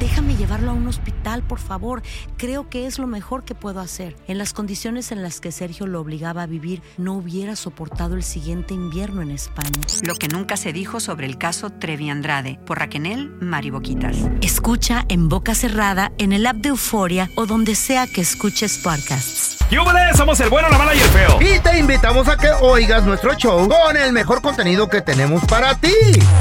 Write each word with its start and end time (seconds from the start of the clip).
Déjame 0.00 0.36
llevarlo 0.36 0.72
a 0.72 0.74
un 0.74 0.88
hospital, 0.88 1.42
por 1.42 1.58
favor. 1.58 2.02
Creo 2.36 2.68
que 2.68 2.86
es 2.86 2.98
lo 2.98 3.06
mejor 3.06 3.44
que 3.44 3.54
puedo 3.54 3.80
hacer. 3.80 4.16
En 4.26 4.36
las 4.36 4.52
condiciones 4.52 5.12
en 5.12 5.22
las 5.22 5.40
que 5.40 5.52
Sergio 5.52 5.86
lo 5.86 6.00
obligaba 6.00 6.42
a 6.42 6.46
vivir, 6.46 6.82
no 6.98 7.14
hubiera 7.14 7.56
soportado 7.56 8.14
el 8.14 8.22
siguiente 8.22 8.74
invierno 8.74 9.22
en 9.22 9.30
España. 9.30 9.70
Lo 10.02 10.14
que 10.14 10.28
nunca 10.28 10.56
se 10.56 10.72
dijo 10.72 11.00
sobre 11.00 11.26
el 11.26 11.38
caso 11.38 11.70
Trevi 11.70 12.10
Andrade 12.10 12.58
por 12.66 12.78
Raquel 12.78 12.96
Mariboquitas. 13.40 14.16
Escucha 14.40 15.04
en 15.08 15.28
boca 15.28 15.54
cerrada, 15.54 16.12
en 16.18 16.32
el 16.32 16.46
app 16.46 16.56
de 16.56 16.70
Euforia 16.70 17.30
o 17.34 17.46
donde 17.46 17.74
sea 17.74 18.06
que 18.06 18.20
escuches 18.20 18.78
podcasts. 18.78 19.58
¡Yúbales! 19.70 20.16
Somos 20.16 20.40
el 20.40 20.48
bueno, 20.48 20.68
la 20.70 20.78
mala 20.78 20.94
y 20.94 20.98
el 20.98 21.08
feo. 21.08 21.38
Y 21.40 21.58
te 21.60 21.78
invitamos 21.78 22.28
a 22.28 22.36
que 22.36 22.48
oigas 22.60 23.04
nuestro 23.04 23.34
show 23.34 23.68
con 23.68 23.96
el 23.96 24.12
mejor 24.12 24.40
contenido 24.40 24.88
que 24.88 25.02
tenemos 25.02 25.44
para 25.44 25.74
ti. 25.74 25.92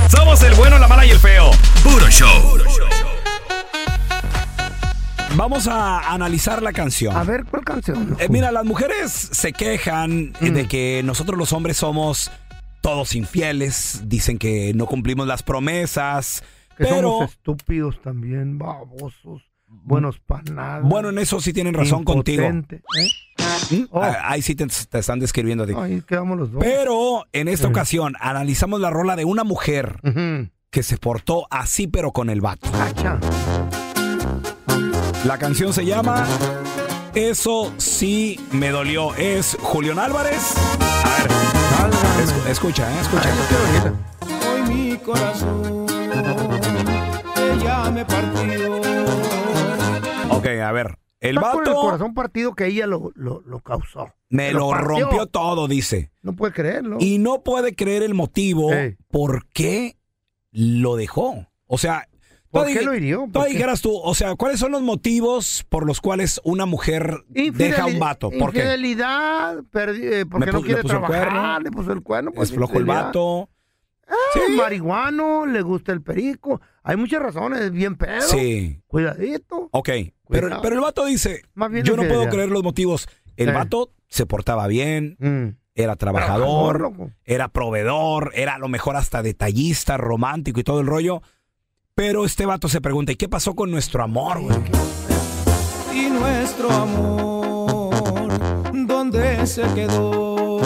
Somos 0.09 0.41
el 0.43 0.53
bueno, 0.55 0.77
la 0.77 0.87
mala 0.87 1.05
y 1.05 1.11
el 1.11 1.19
feo. 1.19 1.51
Puro 1.83 2.09
show. 2.09 2.57
Vamos 5.35 5.67
a 5.67 6.13
analizar 6.13 6.61
la 6.63 6.71
canción. 6.71 7.15
A 7.15 7.23
ver, 7.23 7.43
¿cuál 7.45 7.63
canción? 7.65 8.15
Eh, 8.19 8.27
mira, 8.29 8.51
las 8.51 8.63
mujeres 8.65 9.11
se 9.11 9.51
quejan 9.51 10.33
Mm. 10.39 10.53
de 10.53 10.67
que 10.67 11.01
nosotros 11.03 11.37
los 11.37 11.51
hombres 11.51 11.77
somos 11.77 12.31
todos 12.81 13.15
infieles, 13.15 14.03
dicen 14.05 14.37
que 14.37 14.73
no 14.75 14.85
cumplimos 14.85 15.27
las 15.27 15.43
promesas, 15.43 16.41
que 16.77 16.85
pero 16.85 17.09
somos 17.11 17.31
estúpidos 17.31 18.01
también, 18.01 18.57
babosos, 18.57 19.41
buenos 19.67 20.19
para 20.19 20.43
nada. 20.43 20.79
bueno, 20.81 21.09
en 21.09 21.17
eso 21.17 21.41
sí 21.41 21.51
tienen 21.51 21.73
razón 21.73 22.03
contigo. 22.05 22.43
¿eh? 22.43 23.87
Oh. 23.89 24.01
Ah, 24.01 24.17
Ahí 24.29 24.41
sí 24.41 24.55
te, 24.55 24.67
te 24.67 24.99
están 24.99 25.19
describiendo 25.19 25.63
a 25.63 25.67
ti. 25.67 25.73
Ahí 25.75 26.01
quedamos 26.07 26.37
los 26.37 26.51
dos. 26.51 26.63
Pero 26.63 27.25
en 27.33 27.47
esta 27.49 27.67
Sí. 27.67 27.71
ocasión 27.71 28.13
analizamos 28.21 28.79
la 28.79 28.89
rola 28.91 29.15
de 29.15 29.25
una 29.25 29.43
mujer 29.43 29.99
Ujú. 30.03 30.49
que 30.69 30.83
se 30.83 30.97
portó 30.97 31.47
así 31.49 31.87
pero 31.87 32.11
con 32.11 32.29
el 32.29 32.39
vato. 32.41 32.71
Cacha. 32.71 33.19
La 35.25 35.37
canción 35.37 35.73
se 35.73 35.85
llama 35.85 36.25
Eso 37.13 37.73
sí 37.77 38.39
me 38.51 38.69
dolió. 38.69 39.13
Es 39.15 39.57
Julián 39.59 39.99
Álvarez. 39.99 40.53
A 41.79 41.87
ver, 41.87 41.93
es- 42.23 42.49
escucha, 42.51 42.91
eh, 42.91 42.99
escucha. 43.01 43.29
Hoy 44.53 44.61
mi 44.73 44.97
corazón 44.97 45.85
ella 47.37 47.91
me 47.91 48.05
partió. 48.05 48.81
Ok, 50.31 50.45
a 50.63 50.71
ver. 50.71 50.97
El 51.21 51.37
Está 51.37 51.51
con 51.53 51.63
el 51.63 51.69
vato 51.69 51.81
corazón 51.81 52.13
partido 52.13 52.53
que 52.53 52.67
ella 52.67 52.85
lo, 52.85 53.11
lo, 53.15 53.41
lo 53.47 53.59
causó. 53.61 54.13
me 54.29 54.51
lo 54.51 54.73
rompió 54.75 55.25
todo, 55.25 55.67
dice. 55.67 56.11
No 56.21 56.35
puede 56.35 56.53
creerlo. 56.53 56.97
Y 56.99 57.17
no 57.17 57.41
puede 57.43 57.73
creer 57.75 58.03
el 58.03 58.13
motivo 58.13 58.71
Ey. 58.71 58.97
por 59.09 59.47
qué 59.47 59.97
lo 60.51 60.95
dejó. 60.97 61.47
O 61.65 61.77
sea, 61.79 62.07
¿Por 62.63 62.67
qué 62.73 62.81
lo 62.83 62.93
hirió? 62.95 63.27
Tú 63.31 63.43
dijeras 63.43 63.81
tú, 63.81 63.95
o 63.95 64.15
sea, 64.15 64.35
¿cuáles 64.35 64.59
son 64.59 64.71
los 64.71 64.81
motivos 64.81 65.65
por 65.69 65.85
los 65.85 66.01
cuales 66.01 66.39
una 66.43 66.65
mujer 66.65 67.23
deja 67.29 67.83
a 67.83 67.85
un 67.87 67.99
vato? 67.99 68.29
¿Por 68.31 68.51
qué? 68.51 68.59
Infidelidad, 68.59 69.57
perdi- 69.71 70.03
eh, 70.03 70.25
porque 70.25 70.45
Me 70.47 70.51
no 70.51 70.59
le 70.59 70.65
quiere 70.65 70.81
puso 70.81 70.93
el 70.95 70.99
trabajar, 71.01 71.29
cuerno. 71.31 71.59
le 71.59 71.71
puso 71.71 71.91
el 71.93 72.01
cuerno. 72.03 72.31
pues, 72.31 72.49
Es 72.49 72.55
flojo 72.55 72.73
el 72.73 72.79
infidelidad. 72.81 73.05
vato. 73.07 73.49
Ah, 74.07 74.13
marihuano, 74.57 75.45
le 75.45 75.61
gusta 75.61 75.91
el 75.91 76.01
perico. 76.01 76.61
Hay 76.83 76.95
muchas 76.97 77.21
razones, 77.21 77.59
es 77.61 77.71
bien 77.71 77.95
pedo. 77.95 78.21
Sí. 78.21 78.79
Cuidadito. 78.87 79.69
Ok, 79.71 79.89
pero, 80.29 80.47
Cuidado. 80.47 80.61
pero 80.61 80.75
el 80.75 80.81
vato 80.81 81.05
dice, 81.05 81.41
Más 81.55 81.71
bien 81.71 81.83
yo 81.83 81.93
no 81.93 81.97
puedo 82.03 82.11
infidelidad. 82.13 82.31
creer 82.33 82.49
los 82.51 82.63
motivos. 82.63 83.07
El 83.37 83.49
Eh. 83.49 83.51
vato 83.53 83.91
se 84.07 84.25
portaba 84.27 84.67
bien, 84.67 85.17
Mm. 85.19 85.57
era 85.73 85.95
Trabajador, 85.95 86.77
trabajador, 86.77 86.81
loco. 86.81 87.11
era 87.25 87.47
proveedor, 87.47 88.31
era 88.35 88.55
a 88.55 88.59
lo 88.59 88.67
mejor 88.67 88.95
hasta 88.95 89.23
detallista, 89.23 89.97
romántico 89.97 90.59
y 90.59 90.63
todo 90.63 90.81
el 90.81 90.87
rollo. 90.87 91.21
Pero 91.97 92.25
este 92.25 92.45
vato 92.45 92.67
se 92.67 92.81
pregunta, 92.81 93.13
¿y 93.13 93.15
qué 93.15 93.29
pasó 93.29 93.55
con 93.55 93.71
nuestro 93.71 94.03
amor, 94.03 94.41
güey? 94.41 94.57
Y 95.93 96.09
nuestro 96.09 96.69
amor, 96.69 98.29
¿dónde 98.85 99.47
se 99.47 99.61
quedó? 99.73 100.59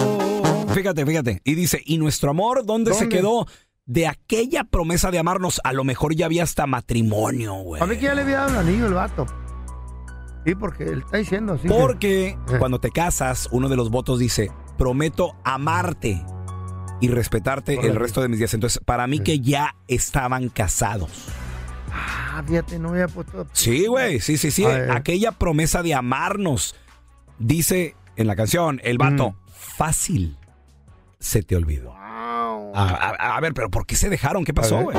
Fíjate, 0.73 1.06
fíjate. 1.06 1.40
Y 1.44 1.53
dice, 1.53 1.84
¿y 1.85 2.00
nuestro 2.00 2.31
amor 2.31 2.66
dónde, 2.66 2.95
se 2.95 3.09
quedó? 3.09 3.45
De 3.85 4.07
aquella 4.07 4.63
promesa 4.63 5.12
de 5.12 5.19
amarnos, 5.19 5.62
a 5.63 5.72
lo 5.72 5.84
mejor 5.84 6.16
ya 6.16 6.25
había 6.25 6.41
hasta 6.41 6.66
matrimonio, 6.66 7.53
güey. 7.61 7.79
A 7.79 7.85
mí 7.85 7.97
que 7.97 8.06
ya 8.06 8.16
le 8.16 8.23
había 8.23 8.38
dado 8.38 8.50
el 8.50 8.67
anillo 8.67 8.88
el 8.88 8.94
vato. 8.96 9.28
Sí, 10.47 10.56
porque 10.56 10.85
él 10.85 11.03
está 11.06 11.17
diciendo 11.17 11.53
así. 11.53 11.67
que- 11.67 11.69
Porque 11.75 12.28
Eh. 12.29 12.38
cuando 12.57 12.79
te 12.79 12.90
casas, 12.90 13.47
uno 13.51 13.69
de 13.69 13.75
los 13.75 13.91
votos 13.91 14.17
dice, 14.17 14.51
prometo 14.79 15.35
amarte 15.44 16.25
y 17.01 17.07
respetarte 17.09 17.79
el 17.85 17.95
resto 17.95 18.21
de 18.21 18.27
mis 18.29 18.39
días. 18.39 18.53
Entonces, 18.53 18.81
para 18.83 19.07
mí 19.07 19.19
que 19.19 19.39
ya 19.39 19.75
estaban 19.87 20.49
casados. 20.49 21.09
Ah, 21.91 22.43
fíjate, 22.45 22.77
no 22.79 22.89
había 22.89 23.07
puesto. 23.07 23.47
Sí, 23.53 23.87
güey, 23.87 24.19
sí, 24.19 24.37
sí, 24.37 24.51
sí. 24.51 24.65
Aquella 24.65 25.31
promesa 25.31 25.81
de 25.83 25.93
amarnos. 25.93 26.75
Dice 27.40 27.96
en 28.17 28.28
la 28.28 28.35
canción, 28.35 28.81
el 28.84 28.97
vato, 28.97 29.35
fácil 29.55 30.37
se 31.19 31.41
te 31.41 31.55
olvidó. 31.55 31.91
Wow. 31.93 32.75
A, 32.75 33.16
a- 33.17 33.37
a 33.37 33.40
ver, 33.40 33.53
pero 33.53 33.69
¿por 33.69 33.85
qué 33.85 33.95
se 33.95 34.09
dejaron? 34.09 34.43
¿Qué 34.45 34.53
pasó, 34.53 34.81
güey? 34.81 34.95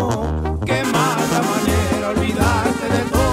Qué 0.66 0.82
mala 0.84 1.42
manera 1.42 2.08
olvidarte 2.08 2.88
de 2.88 3.10
todo. 3.10 3.29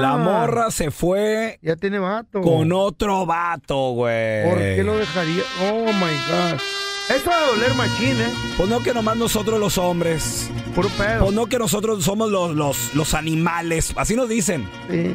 La 0.00 0.16
morra 0.16 0.70
se 0.70 0.90
fue 0.90 1.58
Ya 1.62 1.76
tiene 1.76 1.98
vato. 1.98 2.40
con 2.42 2.72
otro 2.72 3.26
vato, 3.26 3.90
güey. 3.92 4.44
¿Por 4.48 4.58
qué 4.58 4.82
lo 4.84 4.96
dejaría? 4.96 5.42
Oh 5.70 5.84
my 5.84 5.92
God. 6.30 6.60
Eso 7.08 7.30
va 7.30 7.36
a 7.38 7.46
doler 7.46 7.74
machín, 7.74 8.20
¿eh? 8.20 8.30
Pues 8.56 8.68
no 8.68 8.82
que 8.82 8.92
nomás 8.92 9.16
nosotros 9.16 9.60
los 9.60 9.78
hombres. 9.78 10.50
Puro 10.74 10.88
pedo. 10.90 11.24
Pues 11.24 11.34
no 11.34 11.46
que 11.46 11.58
nosotros 11.58 12.02
somos 12.04 12.30
los, 12.30 12.54
los, 12.56 12.94
los 12.94 13.14
animales. 13.14 13.92
Así 13.96 14.16
nos 14.16 14.28
dicen. 14.28 14.68
Sí. 14.90 15.14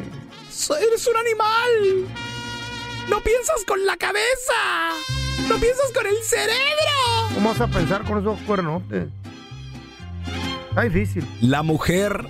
Eres 0.80 1.06
un 1.06 1.16
animal. 1.16 2.08
No 3.10 3.20
piensas 3.20 3.64
con 3.66 3.84
la 3.84 3.96
cabeza. 3.98 4.92
No 5.48 5.56
piensas 5.58 5.90
con 5.94 6.06
el 6.06 6.16
cerebro. 6.22 7.34
¿Cómo 7.34 7.50
vas 7.50 7.60
a 7.60 7.66
pensar 7.68 8.04
con 8.04 8.20
esos 8.20 8.38
cuernotes? 8.46 9.08
Está 10.70 10.82
difícil. 10.82 11.26
La 11.42 11.62
mujer 11.62 12.26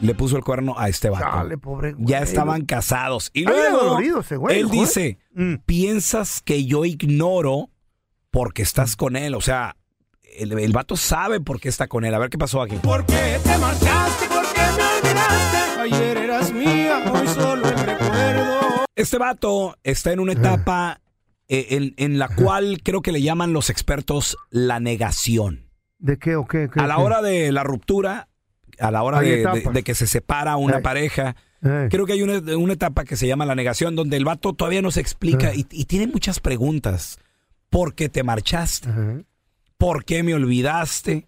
le 0.00 0.14
puso 0.14 0.36
el 0.36 0.44
cuerno 0.44 0.74
a 0.78 0.88
este 0.88 1.10
vato. 1.10 1.24
Dale, 1.36 1.58
pobre 1.58 1.92
güey. 1.92 2.06
ya 2.06 2.18
estaban 2.20 2.64
casados. 2.64 3.30
Y 3.32 3.44
luego, 3.44 3.78
dolorido 3.78 4.20
ese 4.20 4.36
güey, 4.36 4.58
él 4.60 4.68
¿no, 4.68 4.74
eh? 4.74 4.76
dice, 4.78 5.18
piensas 5.64 6.40
que 6.42 6.64
yo 6.66 6.84
ignoro 6.84 7.70
porque 8.30 8.62
estás 8.62 8.96
con 8.96 9.16
él. 9.16 9.34
O 9.34 9.40
sea, 9.40 9.76
el, 10.38 10.58
el 10.58 10.72
vato 10.72 10.96
sabe 10.96 11.40
por 11.40 11.60
qué 11.60 11.68
está 11.68 11.88
con 11.88 12.04
él. 12.04 12.14
A 12.14 12.18
ver 12.18 12.30
qué 12.30 12.38
pasó 12.38 12.60
aquí. 12.62 12.76
¿Por 12.76 13.04
qué 13.06 13.38
te 13.42 13.58
marchaste? 13.58 14.26
¿Por 14.28 14.44
qué 14.52 14.60
me 14.76 15.08
olvidaste? 15.08 15.80
Ayer 15.80 16.16
eras 16.18 16.52
mía, 16.52 17.04
hoy 17.12 17.26
solo 17.28 17.68
el 17.68 17.78
recuerdo. 17.78 18.84
Este 18.94 19.18
vato 19.18 19.76
está 19.84 20.12
en 20.12 20.20
una 20.20 20.32
etapa 20.32 21.00
eh, 21.48 21.66
en, 21.70 21.94
en 21.96 22.18
la 22.18 22.28
cual 22.28 22.80
creo 22.82 23.02
que 23.02 23.12
le 23.12 23.22
llaman 23.22 23.52
los 23.52 23.70
expertos 23.70 24.36
la 24.50 24.80
negación. 24.80 25.70
¿De 25.98 26.18
qué 26.18 26.36
o 26.36 26.46
qué? 26.46 26.68
qué 26.72 26.80
A 26.80 26.86
la 26.86 26.96
qué? 26.96 27.02
hora 27.02 27.22
de 27.22 27.52
la 27.52 27.62
ruptura, 27.62 28.28
a 28.78 28.90
la 28.90 29.02
hora 29.02 29.20
de, 29.20 29.30
de- 29.30 29.40
etapas. 29.40 29.74
de 29.74 29.82
que 29.82 29.94
se 29.94 30.06
separa 30.06 30.56
una 30.56 30.80
pareja, 30.80 31.36
creo 31.60 32.06
que 32.06 32.12
hay 32.12 32.22
una, 32.22 32.38
una 32.56 32.72
etapa 32.74 33.04
que 33.04 33.16
se 33.16 33.26
llama 33.26 33.46
la 33.46 33.54
negación, 33.54 33.96
donde 33.96 34.16
el 34.16 34.24
vato 34.24 34.52
todavía 34.52 34.82
no 34.82 34.90
se 34.90 35.00
explica 35.00 35.54
y, 35.54 35.66
y 35.70 35.84
tiene 35.86 36.06
muchas 36.06 36.40
preguntas. 36.40 37.18
¿Por 37.70 37.94
qué 37.94 38.08
te 38.08 38.22
marchaste? 38.22 38.88
¿Por 39.76 40.04
qué 40.04 40.22
me 40.22 40.34
olvidaste? 40.34 41.26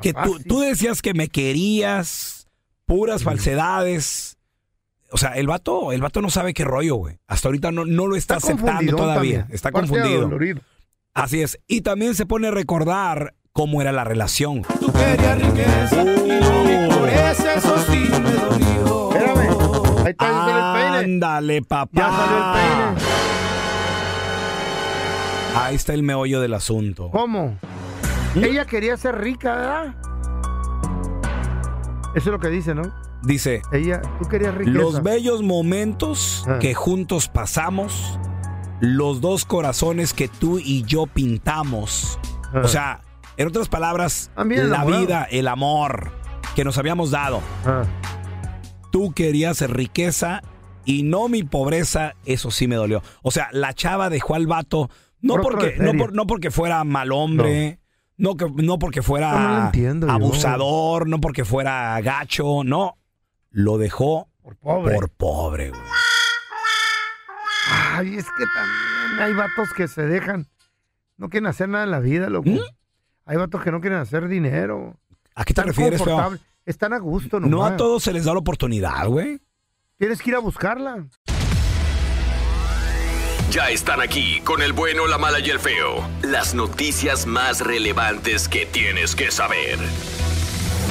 Que 0.00 0.12
tú, 0.12 0.38
tú 0.46 0.60
decías 0.60 1.02
que 1.02 1.12
me 1.14 1.28
querías, 1.28 2.46
puras 2.86 3.24
falsedades. 3.24 4.36
O 5.10 5.16
sea, 5.18 5.30
el 5.32 5.46
vato, 5.48 5.92
el 5.92 6.00
vato 6.00 6.20
no 6.22 6.30
sabe 6.30 6.54
qué 6.54 6.64
rollo, 6.64 6.94
güey. 6.96 7.18
Hasta 7.26 7.48
ahorita 7.48 7.72
no, 7.72 7.84
no 7.84 8.06
lo 8.06 8.14
está, 8.14 8.36
Está 8.36 8.52
aceptando 8.52 8.94
todavía. 8.96 9.38
también. 9.40 9.54
Está 9.54 9.72
confundido. 9.72 10.30
Así 11.14 11.40
es. 11.42 11.58
Y 11.66 11.80
también 11.80 12.14
se 12.14 12.26
pone 12.26 12.48
a 12.48 12.50
recordar 12.52 13.34
cómo 13.58 13.82
era 13.82 13.90
la 13.90 14.04
relación. 14.04 14.62
Tú 14.78 14.92
querías 14.92 15.36
riqueza 15.36 16.02
y 16.02 16.04
no 16.06 16.62
me 16.62 16.80
dolió. 18.30 19.08
Espérame. 19.10 19.48
Ahí 20.04 20.10
está, 20.12 20.28
el 20.28 20.74
peine. 20.80 20.98
Ándale, 21.14 21.62
papá. 21.62 21.90
Ya 21.92 22.08
salió 22.08 22.36
el 22.36 22.44
peine. 22.52 23.02
Ahí 25.56 25.74
está 25.74 25.92
el 25.94 26.04
meollo 26.04 26.40
del 26.40 26.54
asunto. 26.54 27.10
¿Cómo? 27.10 27.58
Ella 28.36 28.64
quería 28.64 28.96
ser 28.96 29.18
rica, 29.18 29.56
¿verdad? 29.56 29.94
Eso 32.14 32.26
es 32.26 32.26
lo 32.26 32.38
que 32.38 32.50
dice, 32.50 32.76
¿no? 32.76 32.82
Dice, 33.24 33.62
Ella, 33.72 34.00
tú 34.20 34.28
querías 34.28 34.54
riqueza. 34.54 34.78
los 34.78 35.02
bellos 35.02 35.42
momentos 35.42 36.44
Ah. 36.48 36.60
que 36.60 36.74
juntos 36.74 37.26
pasamos, 37.26 38.20
los 38.78 39.20
dos 39.20 39.44
corazones 39.44 40.14
que 40.14 40.28
tú 40.28 40.60
y 40.60 40.84
yo 40.84 41.06
pintamos. 41.08 42.20
Ah. 42.54 42.60
O 42.62 42.68
sea, 42.68 43.00
en 43.38 43.48
otras 43.48 43.68
palabras, 43.68 44.30
También 44.34 44.68
la 44.68 44.76
enamorado. 44.76 45.02
vida, 45.02 45.28
el 45.30 45.48
amor 45.48 46.12
que 46.54 46.64
nos 46.64 46.76
habíamos 46.76 47.10
dado. 47.10 47.40
Ah. 47.64 47.84
Tú 48.92 49.12
querías 49.12 49.60
riqueza 49.70 50.42
y 50.84 51.02
no 51.04 51.28
mi 51.28 51.42
pobreza, 51.44 52.14
eso 52.24 52.50
sí 52.50 52.66
me 52.68 52.76
dolió. 52.76 53.02
O 53.22 53.30
sea, 53.30 53.48
la 53.52 53.72
chava 53.74 54.10
dejó 54.10 54.34
al 54.34 54.46
vato, 54.46 54.90
no, 55.20 55.34
Por 55.34 55.42
porque, 55.42 55.76
no, 55.78 55.84
feria. 55.92 55.98
por- 55.98 56.12
no 56.14 56.26
porque 56.26 56.50
fuera 56.50 56.82
mal 56.84 57.12
hombre, 57.12 57.80
no, 58.16 58.36
que, 58.36 58.46
no 58.56 58.78
porque 58.78 59.02
fuera 59.02 59.70
No, 59.72 59.72
yo. 59.72 60.10
abusador, 60.10 61.08
no 61.08 61.20
porque 61.20 61.44
fuera 61.44 62.00
gacho, 62.00 62.62
no. 62.64 62.96
Lo 63.50 63.78
dejó 63.78 64.28
Por 64.42 64.56
pobre. 64.56 64.94
por 64.94 65.10
pobre, 65.10 65.70
güey. 65.70 65.80
Ay, 67.70 68.16
es 68.16 68.24
que 68.36 68.44
también 68.54 69.20
hay 69.20 69.34
vatos 69.34 69.72
que 69.76 69.88
se 69.88 70.02
dejan. 70.02 70.46
No 71.16 71.28
quieren 71.28 71.46
hacer 71.48 71.68
nada 71.68 71.84
en 71.84 71.90
la 71.90 72.00
vida, 72.00 72.28
loco. 72.30 72.48
¿Mm? 72.48 72.58
Hay 73.28 73.36
vatos 73.36 73.62
que 73.62 73.70
no 73.70 73.78
quieren 73.82 73.98
hacer 73.98 74.26
dinero. 74.26 74.96
¿A 75.34 75.44
qué 75.44 75.52
te 75.52 75.60
Están 75.60 75.66
refieres, 75.66 76.02
feo? 76.02 76.38
Están 76.64 76.94
a 76.94 76.98
gusto, 76.98 77.38
No 77.38 77.46
nomás. 77.46 77.72
a 77.72 77.76
todos 77.76 78.02
se 78.02 78.12
les 78.14 78.24
da 78.24 78.32
la 78.32 78.38
oportunidad, 78.38 79.06
güey. 79.06 79.38
Tienes 79.98 80.22
que 80.22 80.30
ir 80.30 80.36
a 80.36 80.38
buscarla. 80.38 81.04
Ya 83.50 83.68
están 83.70 84.00
aquí 84.00 84.40
con 84.44 84.62
el 84.62 84.72
bueno, 84.72 85.06
la 85.06 85.18
mala 85.18 85.40
y 85.40 85.50
el 85.50 85.58
feo. 85.58 86.08
Las 86.22 86.54
noticias 86.54 87.26
más 87.26 87.60
relevantes 87.60 88.48
que 88.48 88.64
tienes 88.64 89.14
que 89.14 89.30
saber. 89.30 89.78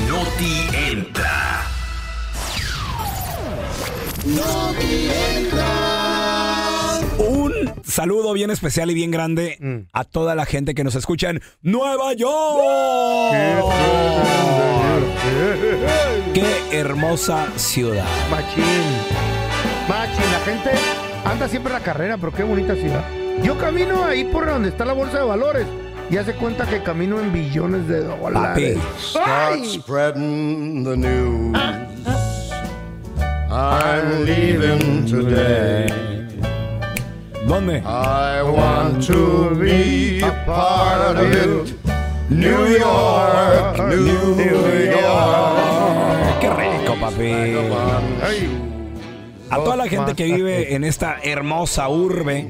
Noti 0.07 0.67
entra. 0.91 1.63
Un 4.25 4.37
saludo 7.97 8.31
bien 8.33 8.51
especial 8.51 8.91
y 8.91 8.93
bien 8.93 9.09
grande 9.09 9.57
Mm. 9.59 9.87
a 9.91 10.03
toda 10.03 10.35
la 10.35 10.45
gente 10.45 10.75
que 10.75 10.83
nos 10.83 10.93
escucha 10.93 11.31
en 11.31 11.41
Nueva 11.63 12.13
York. 12.13 13.33
Qué 16.31 16.79
hermosa 16.79 17.47
ciudad. 17.55 18.05
Machín. 18.29 18.63
Machín, 19.89 20.31
la 20.31 20.39
gente 20.45 20.69
anda 21.25 21.47
siempre 21.47 21.73
en 21.73 21.79
la 21.79 21.83
carrera, 21.83 22.17
pero 22.19 22.31
qué 22.31 22.43
bonita 22.43 22.75
ciudad. 22.75 23.03
Yo 23.43 23.57
camino 23.57 24.05
ahí 24.05 24.25
por 24.25 24.45
donde 24.45 24.69
está 24.69 24.85
la 24.85 24.93
bolsa 24.93 25.17
de 25.17 25.23
valores 25.23 25.65
y 26.11 26.17
hace 26.17 26.33
cuenta 26.33 26.67
que 26.67 26.83
camino 26.83 27.19
en 27.19 27.33
billones 27.33 27.87
de 27.87 28.03
dólares. 28.03 28.77
Start 28.99 30.13
the 30.13 30.95
news. 30.95 31.57
I'm 33.49 34.23
leaving 34.23 35.05
today. 35.07 36.26
¿Dónde? 37.47 37.77
I 37.79 38.41
want 38.43 39.07
to 39.07 39.55
be 39.55 40.21
a 40.21 40.45
part 40.45 41.17
of 41.17 41.31
it. 41.33 41.73
New 42.29 42.77
York, 42.77 43.79
New 43.87 44.35
York. 44.91 46.39
Qué 46.41 46.49
rico, 46.49 46.95
papi. 46.99 47.31
A 49.49 49.55
toda 49.55 49.77
la 49.77 49.87
gente 49.87 50.13
que 50.13 50.25
vive 50.25 50.75
en 50.75 50.83
esta 50.83 51.19
hermosa 51.23 51.87
urbe, 51.87 52.49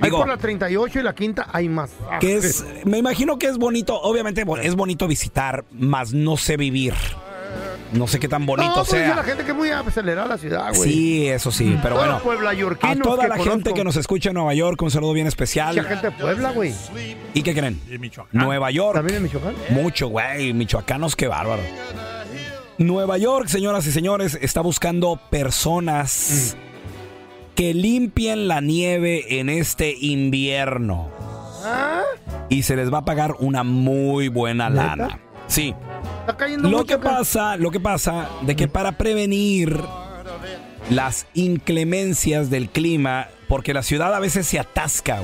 Digo- 0.00 0.18
por 0.20 0.28
la 0.28 0.38
38 0.38 1.00
y 1.00 1.02
la 1.02 1.14
quinta 1.14 1.48
hay 1.52 1.68
más. 1.68 1.90
que 2.18 2.36
es, 2.38 2.64
me 2.86 2.96
imagino 2.96 3.38
que 3.38 3.48
es 3.48 3.58
bonito, 3.58 4.00
obviamente 4.00 4.42
es 4.62 4.74
bonito 4.74 5.06
visitar, 5.06 5.66
mas 5.70 6.14
no 6.14 6.38
sé 6.38 6.56
vivir. 6.56 6.94
No 7.92 8.06
sé 8.06 8.18
qué 8.18 8.28
tan 8.28 8.46
bonito 8.46 8.74
no, 8.74 8.84
sea. 8.84 9.14
la 9.14 9.22
gente 9.22 9.44
que 9.44 9.50
es 9.50 9.56
muy 9.56 9.70
acelerada 9.70 10.26
la 10.26 10.38
ciudad, 10.38 10.74
güey. 10.74 10.90
Sí, 10.90 11.28
eso 11.28 11.50
sí, 11.50 11.78
pero 11.82 11.96
bueno. 11.96 12.16
A 12.80 12.96
toda 12.96 13.22
que 13.22 13.28
la 13.28 13.36
conozco. 13.36 13.50
gente 13.50 13.74
que 13.74 13.84
nos 13.84 13.96
escucha 13.96 14.30
en 14.30 14.34
Nueva 14.34 14.54
York, 14.54 14.80
un 14.80 14.90
saludo 14.90 15.12
bien 15.12 15.26
especial. 15.26 15.76
Mucha 15.76 15.88
gente 15.88 16.10
de 16.10 16.12
Puebla, 16.12 16.52
güey. 16.52 16.74
¿Y 17.34 17.42
qué 17.42 17.54
creen? 17.54 17.80
Nueva 18.32 18.70
York. 18.70 18.94
¿También 18.96 19.18
en 19.18 19.22
Michoacán? 19.24 19.54
Mucho, 19.70 20.08
güey. 20.08 20.52
Michoacanos, 20.54 21.16
qué 21.16 21.28
bárbaro. 21.28 21.62
Nueva 22.78 23.18
York, 23.18 23.48
señoras 23.48 23.86
y 23.86 23.92
señores, 23.92 24.38
está 24.40 24.62
buscando 24.62 25.20
personas 25.30 26.56
que 27.54 27.74
limpien 27.74 28.48
la 28.48 28.60
nieve 28.60 29.38
en 29.38 29.50
este 29.50 29.94
invierno. 30.00 31.10
¿Ah? 31.64 32.02
Y 32.48 32.62
se 32.62 32.74
les 32.76 32.92
va 32.92 32.98
a 32.98 33.04
pagar 33.04 33.34
una 33.38 33.62
muy 33.62 34.28
buena 34.28 34.70
¿Neta? 34.70 34.96
lana. 34.96 35.20
Sí. 35.46 35.74
Está 36.22 36.36
cayendo 36.36 36.68
Lo 36.68 36.78
mucho 36.78 36.86
que 36.86 36.94
acá. 36.94 37.18
pasa, 37.18 37.56
lo 37.56 37.70
que 37.72 37.80
pasa 37.80 38.28
de 38.42 38.54
que 38.54 38.68
para 38.68 38.92
prevenir 38.92 39.76
las 40.88 41.26
inclemencias 41.34 42.48
del 42.48 42.68
clima, 42.68 43.28
porque 43.48 43.74
la 43.74 43.82
ciudad 43.82 44.14
a 44.14 44.20
veces 44.20 44.46
se 44.46 44.58
atasca. 44.58 45.20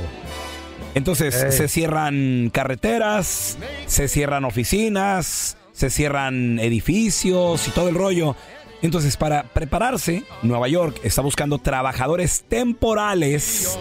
Entonces 0.94 1.34
se 1.54 1.68
cierran 1.68 2.50
carreteras, 2.52 3.58
se 3.86 4.08
cierran 4.08 4.44
oficinas, 4.44 5.56
se 5.72 5.90
cierran 5.90 6.58
edificios 6.58 7.68
y 7.68 7.70
todo 7.70 7.88
el 7.88 7.94
rollo. 7.94 8.34
Entonces, 8.82 9.16
para 9.16 9.44
prepararse, 9.44 10.24
Nueva 10.42 10.68
York 10.68 11.00
está 11.04 11.22
buscando 11.22 11.58
trabajadores 11.58 12.44
temporales 12.48 13.78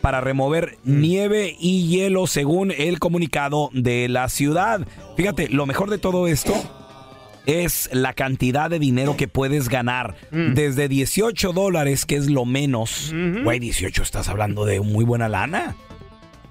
para 0.00 0.20
remover 0.20 0.78
nieve 0.84 1.56
y 1.58 1.88
hielo 1.88 2.26
según 2.26 2.70
el 2.70 2.98
comunicado 2.98 3.70
de 3.72 4.08
la 4.08 4.28
ciudad. 4.28 4.86
Fíjate, 5.16 5.48
lo 5.48 5.66
mejor 5.66 5.90
de 5.90 5.98
todo 5.98 6.26
esto 6.26 6.54
es 7.46 7.88
la 7.92 8.12
cantidad 8.12 8.68
de 8.70 8.78
dinero 8.78 9.16
que 9.16 9.26
puedes 9.28 9.68
ganar. 9.68 10.16
Desde 10.30 10.88
18 10.88 11.52
dólares, 11.52 12.04
que 12.06 12.16
es 12.16 12.28
lo 12.30 12.44
menos. 12.44 13.14
Güey, 13.42 13.58
18 13.58 14.02
estás 14.02 14.28
hablando 14.28 14.64
de 14.64 14.80
muy 14.80 15.04
buena 15.04 15.28
lana. 15.28 15.74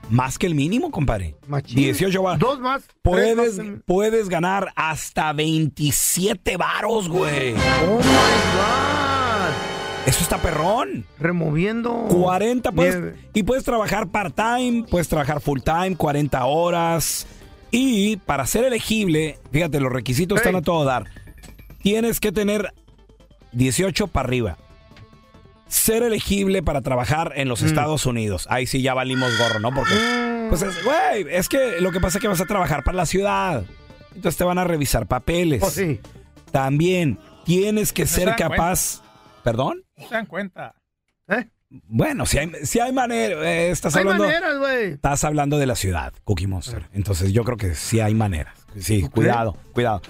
Más 0.09 0.37
que 0.39 0.47
el 0.47 0.55
mínimo, 0.55 0.89
compadre. 0.89 1.35
Machín. 1.47 1.75
18 1.75 2.23
va- 2.23 2.37
Dos 2.37 2.59
más. 2.61 2.83
Puedes, 3.01 3.57
más. 3.57 3.67
puedes 3.85 4.29
ganar 4.29 4.71
hasta 4.75 5.33
27 5.33 6.55
varos, 6.55 7.09
güey. 7.09 7.53
Oh 7.53 7.97
my 7.97 8.03
God. 8.03 8.96
Eso 10.07 10.23
está 10.23 10.37
perrón. 10.41 11.05
Removiendo. 11.19 12.05
40 12.09 12.71
puedes, 12.71 13.15
y 13.33 13.43
puedes 13.43 13.63
trabajar 13.63 14.07
part-time, 14.07 14.85
puedes 14.89 15.07
trabajar 15.09 15.41
full-time, 15.41 15.95
40 15.97 16.45
horas. 16.45 17.27
Y 17.71 18.15
para 18.17 18.47
ser 18.47 18.63
elegible, 18.63 19.37
fíjate, 19.51 19.79
los 19.81 19.91
requisitos 19.91 20.37
están 20.37 20.55
a 20.55 20.61
todo 20.61 20.85
dar. 20.85 21.03
Tienes 21.81 22.19
que 22.21 22.31
tener 22.31 22.73
18 23.51 24.07
para 24.07 24.27
arriba. 24.27 24.57
Ser 25.67 26.03
elegible 26.03 26.63
para 26.63 26.81
trabajar 26.81 27.33
en 27.35 27.47
Mm. 27.47 27.49
los 27.49 27.61
Estados 27.61 28.05
Unidos. 28.05 28.47
Ahí 28.49 28.65
sí 28.65 28.81
ya 28.81 28.93
valimos 28.93 29.37
gorro, 29.37 29.59
¿no? 29.59 29.73
Porque, 29.73 29.93
pues, 30.49 30.61
es, 30.61 30.81
güey, 30.85 31.25
es 31.29 31.49
que 31.49 31.81
lo 31.81 31.91
que 31.91 31.99
pasa 31.99 32.17
es 32.17 32.21
que 32.21 32.29
vas 32.29 32.39
a 32.39 32.45
trabajar 32.45 32.83
para 32.85 32.95
la 32.95 33.05
ciudad. 33.05 33.65
Entonces 34.15 34.37
te 34.37 34.45
van 34.45 34.57
a 34.57 34.63
revisar 34.63 35.05
papeles. 35.05 35.61
Sí. 35.73 35.99
También 36.51 37.19
tienes 37.43 37.91
que 37.91 38.05
ser 38.07 38.35
capaz. 38.37 39.01
¿Perdón? 39.43 39.83
No 39.97 40.07
se 40.07 40.13
dan 40.15 40.25
cuenta. 40.25 40.75
Bueno, 41.69 42.25
si 42.25 42.37
hay, 42.37 42.51
si 42.63 42.79
hay 42.79 42.93
manera. 42.93 43.43
eh, 43.43 43.71
estás 43.71 43.95
Hay 43.95 44.01
hablando. 44.03 44.23
maneras, 44.25 44.57
güey. 44.57 44.85
Estás 44.93 45.23
hablando 45.25 45.57
de 45.57 45.65
la 45.65 45.75
ciudad, 45.75 46.13
Cookie 46.23 46.47
Monster. 46.47 46.87
Entonces 46.93 47.33
yo 47.33 47.43
creo 47.43 47.57
que 47.57 47.75
sí 47.75 47.99
hay 47.99 48.13
maneras. 48.15 48.57
Sí, 48.79 49.01
¿Tú 49.01 49.09
cuidado, 49.11 49.57
cuidado. 49.73 50.01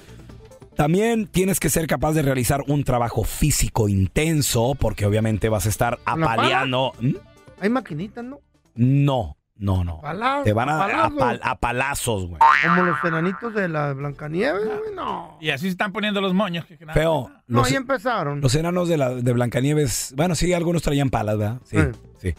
También 0.75 1.25
tienes 1.25 1.60
que 1.60 1.70
ser 1.72 1.88
capaz 1.88 2.13
de 2.13 2.22
realizar 2.22 2.62
un 2.67 2.84
trabajo 2.84 3.24
físico 3.24 3.89
intenso, 3.89 4.75
porque 4.79 5.08
obviamente 5.08 5.50
vas 5.50 5.65
a 5.65 5.70
estar 5.70 5.98
¿Con 6.03 6.20
la 6.20 6.27
pala? 6.27 6.41
apaleando. 6.44 6.94
¿Mm? 7.00 7.13
Hay 7.62 7.70
maquinitas, 7.70 8.24
¿no? 8.24 8.39
No, 8.75 9.37
no, 9.59 9.83
no. 9.83 10.01
Palazos, 10.01 10.43
Te 10.45 10.53
van 10.53 10.69
a, 10.69 11.09
pal- 11.09 11.39
a 11.43 11.55
palazos, 11.57 12.27
güey. 12.27 12.39
Como 12.63 12.83
los 12.83 12.97
enanitos 13.03 13.53
de 13.53 13.67
la 13.69 13.93
Blancanieves, 13.93 14.65
güey. 14.65 14.95
No. 14.95 15.37
Y 15.41 15.49
así 15.49 15.63
se 15.63 15.69
están 15.69 15.91
poniendo 15.91 16.21
los 16.21 16.33
moños. 16.33 16.65
que- 16.65 16.77
que 16.77 16.85
nada. 16.85 16.93
Feo. 16.99 17.29
No, 17.47 17.59
Los, 17.59 17.67
ahí 17.69 17.75
empezaron. 17.75 18.41
los 18.41 18.53
enanos 18.55 18.87
de, 18.89 18.97
la, 18.97 19.09
de 19.15 19.33
Blancanieves, 19.33 20.13
bueno, 20.15 20.35
sí, 20.35 20.53
algunos 20.53 20.81
traían 20.83 21.09
palas, 21.09 21.37
¿verdad? 21.37 21.57
Sí, 21.65 21.77
Eh. 21.77 21.91
sí. 22.21 22.35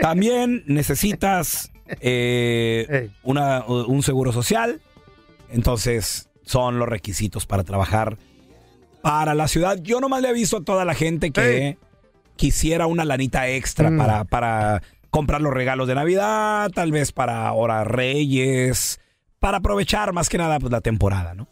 También 0.00 0.62
necesitas 0.66 1.72
eh, 2.00 3.10
una- 3.22 3.64
un 3.66 4.02
seguro 4.02 4.32
social. 4.32 4.80
Entonces, 5.50 6.28
son 6.44 6.78
los 6.78 6.88
requisitos 6.88 7.46
para 7.46 7.64
trabajar 7.64 8.18
para 9.02 9.34
la 9.34 9.48
ciudad. 9.48 9.78
Yo 9.82 10.00
nomás 10.00 10.22
le 10.22 10.28
aviso 10.28 10.58
a 10.58 10.64
toda 10.64 10.84
la 10.84 10.94
gente 10.94 11.30
que 11.30 11.78
quisiera 12.36 12.86
una 12.86 13.04
lanita 13.04 13.48
extra 13.48 13.90
Mm. 13.90 13.96
para, 13.98 14.24
para 14.24 14.82
comprar 15.10 15.40
los 15.40 15.52
regalos 15.52 15.88
de 15.88 15.94
Navidad, 15.94 16.70
tal 16.74 16.92
vez 16.92 17.12
para 17.12 17.46
ahora 17.46 17.84
Reyes, 17.84 19.00
para 19.38 19.58
aprovechar 19.58 20.12
más 20.12 20.28
que 20.28 20.38
nada 20.38 20.58
pues, 20.58 20.72
la 20.72 20.80
temporada, 20.80 21.34
¿no? 21.34 21.48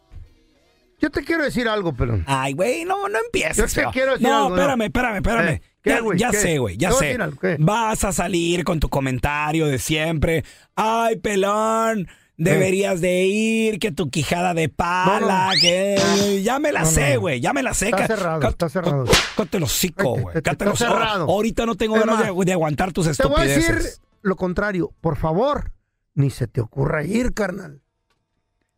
Yo 0.99 1.11
te 1.11 1.25
quiero 1.25 1.45
decir 1.45 1.69
algo, 1.69 1.93
pero. 1.95 2.23
Ay, 2.27 2.55
güey, 2.55 2.85
no, 2.85 3.09
no 3.09 3.19
empieces. 3.19 3.57
Yo 3.57 3.65
te 3.65 3.83
feo. 3.83 3.91
quiero 3.93 4.13
decir 4.13 4.27
no, 4.27 4.37
algo, 4.37 4.49
no. 4.51 4.57
espérame, 4.57 4.83
espérame, 4.83 5.17
espérame. 5.17 5.49
Eh, 5.49 5.63
¿qué, 5.83 5.91
ya 5.91 6.01
güey? 6.01 6.19
ya 6.19 6.31
¿Qué? 6.31 6.37
sé, 6.39 6.59
güey, 6.59 6.77
ya 6.79 6.89
a 6.89 6.93
sé. 6.93 7.19
Vas 7.59 8.05
a 8.05 8.13
salir 8.13 8.65
con 8.65 8.81
tu 8.81 8.89
comentario 8.89 9.67
de 9.67 9.79
siempre. 9.79 10.43
Ay, 10.75 11.17
pelón, 11.17 12.09
deberías 12.37 13.01
de 13.01 13.25
ir, 13.25 13.79
que 13.79 13.93
tu 13.93 14.11
quijada 14.11 14.55
de 14.55 14.69
pala, 14.69 15.53
que... 15.61 16.41
Ya 16.45 16.59
me 16.59 16.73
la 16.73 16.81
No, 16.81 16.87
no, 16.87 16.93
sé, 16.93 17.15
no. 17.15 17.21
güey, 17.21 17.41
ya 17.41 17.53
me 17.53 17.63
la 17.63 17.75
sé. 17.75 17.87
Está 17.87 18.07
cerrado, 18.07 18.49
está 18.49 18.69
cerrado. 18.69 19.05
Cállate 19.37 19.61
los 19.61 19.73
hocico, 19.73 20.17
güey. 20.19 20.37
Está 20.37 20.77
cerrado. 20.77 21.25
Ahorita 21.25 21.67
no 21.67 21.75
tengo 21.77 21.95
ganas 21.95 22.19
de, 22.27 22.45
de 22.45 22.53
aguantar 22.53 22.93
tus 22.93 23.07
Te 23.17 23.27
voy 23.27 23.41
a 23.41 23.45
estupideces. 23.45 23.85
decir 23.85 24.01
lo 24.23 24.37
contrario. 24.37 24.93
Por 25.01 25.17
favor, 25.17 25.73
ni 26.15 26.31
se 26.31 26.47
te 26.47 26.61
ocurra 26.61 27.05
ir, 27.05 27.33
carnal. 27.33 27.83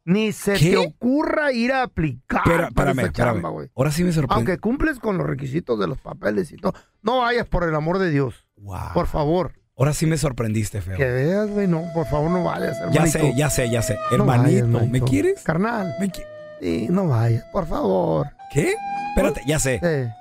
Ni 0.05 0.33
se 0.33 0.55
¿Qué? 0.55 0.71
te 0.71 0.77
ocurra 0.79 1.53
ir 1.53 1.71
a 1.71 1.83
aplicar 1.83 2.43
para 2.45 2.69
espérame, 2.69 2.99
esa 3.01 3.13
chamba, 3.13 3.51
güey. 3.51 3.69
Ahora 3.77 3.91
sí 3.91 4.05
me 4.05 4.13
sorprende. 4.13 4.35
Aunque 4.37 4.59
cumples 4.59 4.99
con 5.01 5.19
los 5.19 5.27
requisitos 5.27 5.79
de 5.79 5.87
los 5.87 5.99
papeles 5.99 6.51
y 6.51 6.57
todo. 6.57 6.73
No 7.03 7.19
vayas 7.19 7.47
por 7.47 7.65
el 7.69 7.75
amor 7.75 7.99
de 7.99 8.11
Dios. 8.11 8.47
Wow. 8.57 8.93
Por 8.95 9.07
favor. 9.07 9.53
Ahora 9.79 9.93
sí 9.93 10.07
me 10.07 10.19
sorprendiste, 10.19 10.81
feo. 10.83 10.97
Que 10.97 11.05
veas, 11.05 11.49
güey. 11.49 11.69
No, 11.69 11.85
por 11.95 12.07
favor, 12.07 12.31
no 12.31 12.43
vayas, 12.45 12.77
hermanito. 12.79 13.05
Ya 13.05 13.07
sé, 13.11 13.35
ya 13.37 13.51
sé, 13.51 13.71
ya 13.71 13.83
sé. 13.83 13.95
No 14.11 14.17
Hermanito, 14.17 14.67
vayas, 14.67 14.91
¿me 14.91 15.01
quieres? 15.03 15.43
Carnal. 15.45 15.95
¿Me 16.01 16.09
qui- 16.11 16.25
Sí, 16.61 16.89
no 16.91 17.07
vayas, 17.07 17.45
por 17.53 17.67
favor. 17.67 18.27
¿Qué? 18.53 18.75
Espérate, 19.11 19.43
ya 19.47 19.59
sé. 19.61 19.79
Eh, 19.83 20.13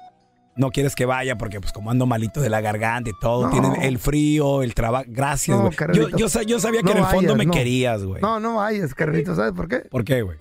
No 0.56 0.70
quieres 0.72 0.96
que 0.96 1.06
vaya 1.06 1.38
porque 1.38 1.60
pues 1.60 1.72
como 1.74 1.90
ando 1.92 2.06
malito 2.08 2.42
de 2.42 2.50
la 2.50 2.62
garganta 2.62 3.10
y 3.10 3.14
todo, 3.22 3.46
No. 3.46 3.50
tiene 3.52 3.88
el 3.88 3.98
frío, 4.00 4.62
el 4.64 4.74
trabajo. 4.76 5.06
Gracias, 5.08 5.56
No, 5.58 5.64
güey. 5.64 6.12
yo, 6.18 6.30
sabía 6.30 6.82
que 6.84 6.92
en 6.92 6.98
el 6.98 7.04
fondo 7.06 7.34
vayas, 7.34 7.38
me 7.38 7.48
querías, 7.48 8.04
güey. 8.04 8.22
no, 8.22 8.40
no 8.40 8.56
vayas, 8.56 8.94
carnalito. 8.96 9.36
¿Sabes 9.36 9.54
por 9.54 9.68
qué? 9.68 9.80
¿Por 9.90 10.04
qué, 10.04 10.22
güey? 10.24 10.38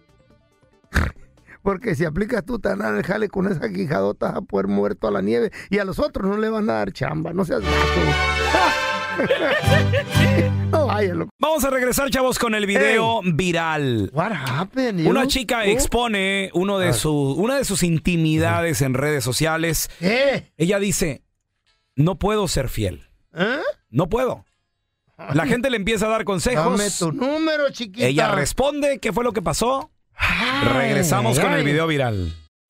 Porque 1.63 1.95
si 1.95 2.05
aplicas 2.05 2.45
tú, 2.45 2.59
te 2.59 2.69
van 2.69 2.81
a 2.83 2.85
dar 2.85 2.95
el 2.97 3.03
jale 3.03 3.29
con 3.29 3.51
esa 3.51 3.69
quijadota 3.71 4.29
a 4.37 4.41
poder 4.43 4.69
muerto 4.69 5.09
a 5.09 5.11
la 5.11 5.21
nieve 5.21 5.51
y 5.69 5.79
a 5.79 5.85
los 5.85 5.99
otros 5.99 6.27
no 6.31 6.37
le 6.39 6.49
van 6.49 6.69
a 6.71 6.75
dar 6.75 6.93
chamba. 6.93 7.33
No 7.33 7.45
seas 7.45 7.61
gato. 7.61 7.73
Vamos 11.39 11.65
a 11.65 11.71
regresar, 11.71 12.11
chavos, 12.11 12.39
con 12.39 12.55
el 12.55 12.67
video 12.67 13.21
viral. 13.25 14.11
What 14.13 14.33
happened, 14.33 15.01
you? 15.01 15.11
Una 15.11 15.27
chica 15.27 15.61
Oh. 15.61 15.71
expone 15.71 16.51
uno 16.55 16.79
de 16.79 16.93
su, 16.93 17.13
una 17.13 17.57
de 17.57 17.65
sus 17.65 17.83
intimidades 17.83 18.83
en 18.83 18.95
redes 18.95 19.25
sociales. 19.25 19.89
Ella 20.57 20.79
dice, 20.79 21.23
no 21.95 22.19
puedo 22.19 22.49
ser 22.49 22.69
fiel. 22.69 23.09
¿Eh? 23.35 23.59
No 23.91 24.09
puedo. 24.09 24.45
La 25.33 25.47
gente 25.47 25.71
le 25.71 25.77
empieza 25.77 26.07
a 26.07 26.11
dar 26.11 26.25
consejos. 26.25 26.79
Dame 26.79 26.91
tu 26.91 27.13
número, 27.13 27.71
chiquita. 27.71 28.07
Ella 28.07 28.33
responde, 28.33 28.99
¿qué 28.99 29.13
fue 29.13 29.25
lo 29.25 29.33
que 29.33 29.43
pasó? 29.43 29.91
Regresamos 30.75 31.39
ay, 31.39 31.45
con 31.45 31.53
el 31.55 31.65
video 31.65 31.87
viral. 31.87 32.35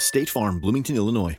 State 0.00 0.26
Farm, 0.26 0.60
Bloomington, 0.60 0.94
Illinois. 0.94 1.36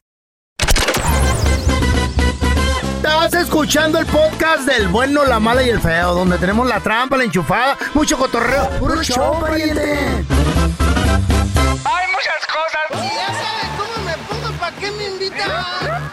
Estás 2.97 3.33
escuchando 3.33 3.97
el 3.99 4.05
podcast 4.05 4.65
del 4.65 4.89
bueno, 4.89 5.23
la 5.25 5.39
mala 5.39 5.63
y 5.63 5.69
el 5.69 5.79
feo, 5.79 6.13
donde 6.13 6.37
tenemos 6.37 6.67
la 6.67 6.81
trampa, 6.81 7.15
la 7.15 7.23
enchufada, 7.23 7.77
mucho 7.93 8.17
cotorreo. 8.17 8.69
¡Puro 8.71 9.01
show, 9.01 9.39
pariente! 9.39 9.81
Hay 9.81 10.25
muchas 12.11 12.45
cosas. 12.47 13.01
Ya 13.01 13.27
sabes 13.27 13.69
cómo 13.77 14.05
me 14.05 14.17
pongo, 14.27 14.51
¿para 14.59 14.75
qué 14.75 14.91
me 14.91 15.07
invitan? 15.07 15.49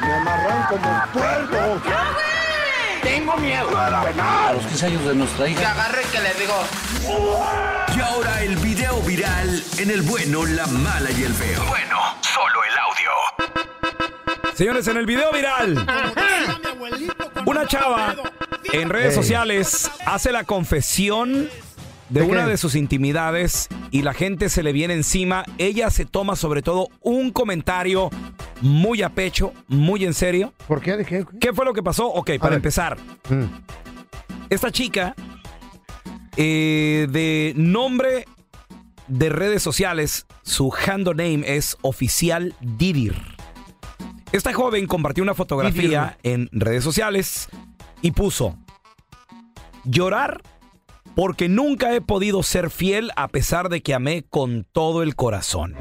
Me 0.00 0.12
amarran 0.12 0.66
como 0.68 1.02
puerco. 1.12 1.82
Tengo 3.02 3.36
miedo. 3.38 3.76
A 3.76 4.52
los 4.54 4.64
15 4.66 4.86
años 4.86 5.04
de 5.04 5.14
nuestra 5.16 5.48
hija. 5.48 5.60
Que 5.60 5.66
agarre 5.66 6.02
que 6.12 6.20
le 6.20 6.34
digo. 6.34 6.54
Y 7.96 8.00
ahora 8.00 8.42
el 8.42 8.56
video 8.56 9.00
viral 9.02 9.64
en 9.78 9.90
el 9.90 10.02
bueno, 10.02 10.46
la 10.46 10.66
mala 10.68 11.10
y 11.10 11.24
el 11.24 11.34
feo. 11.34 11.64
Bueno. 11.66 12.05
Señores, 14.56 14.88
en 14.88 14.96
el 14.96 15.04
video 15.06 15.30
viral, 15.32 15.86
una 17.44 17.66
chava 17.66 18.16
en 18.72 18.88
redes 18.88 19.14
sociales 19.14 19.90
hace 20.06 20.32
la 20.32 20.44
confesión 20.44 21.48
de 22.08 22.20
¿De 22.20 22.26
una 22.26 22.44
qué? 22.44 22.50
de 22.52 22.56
sus 22.56 22.74
intimidades 22.74 23.68
y 23.90 24.00
la 24.02 24.14
gente 24.14 24.48
se 24.48 24.62
le 24.62 24.72
viene 24.72 24.94
encima. 24.94 25.44
Ella 25.58 25.90
se 25.90 26.06
toma 26.06 26.36
sobre 26.36 26.62
todo 26.62 26.88
un 27.02 27.32
comentario 27.32 28.08
muy 28.62 29.02
a 29.02 29.10
pecho, 29.10 29.52
muy 29.68 30.04
en 30.06 30.14
serio. 30.14 30.54
¿Por 30.66 30.80
qué? 30.80 30.96
¿De 30.96 31.04
qué? 31.04 31.24
¿Qué 31.38 31.52
fue 31.52 31.64
lo 31.66 31.74
que 31.74 31.82
pasó? 31.82 32.06
Ok, 32.08 32.30
para 32.38 32.50
ver. 32.50 32.56
empezar, 32.56 32.96
Mm. 33.28 33.44
esta 34.48 34.70
chica 34.70 35.14
eh, 36.38 37.06
de 37.10 37.52
nombre 37.56 38.24
de 39.08 39.28
redes 39.28 39.62
sociales, 39.62 40.26
su 40.42 40.72
handle 40.86 41.14
name 41.14 41.44
es 41.56 41.76
oficial 41.82 42.54
Didir. 42.60 43.35
Esta 44.32 44.52
joven 44.52 44.86
compartió 44.86 45.22
una 45.22 45.34
fotografía 45.34 46.18
en 46.22 46.48
redes 46.52 46.84
sociales 46.84 47.48
y 48.02 48.10
puso 48.10 48.56
llorar 49.84 50.42
porque 51.14 51.48
nunca 51.48 51.94
he 51.94 52.00
podido 52.00 52.42
ser 52.42 52.70
fiel 52.70 53.10
a 53.16 53.28
pesar 53.28 53.68
de 53.68 53.82
que 53.82 53.94
amé 53.94 54.24
con 54.28 54.66
todo 54.70 55.02
el 55.02 55.16
corazón. 55.16 55.74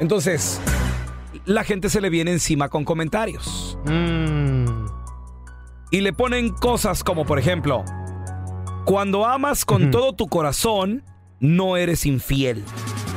Entonces, 0.00 0.60
la 1.44 1.64
gente 1.64 1.90
se 1.90 2.00
le 2.00 2.08
viene 2.08 2.32
encima 2.32 2.68
con 2.68 2.84
comentarios. 2.84 3.78
Y 5.90 6.00
le 6.00 6.12
ponen 6.12 6.50
cosas 6.50 7.02
como, 7.02 7.26
por 7.26 7.38
ejemplo, 7.38 7.84
cuando 8.84 9.26
amas 9.26 9.64
con 9.64 9.90
todo 9.90 10.14
tu 10.14 10.28
corazón, 10.28 11.04
no 11.40 11.76
eres 11.76 12.06
infiel. 12.06 12.64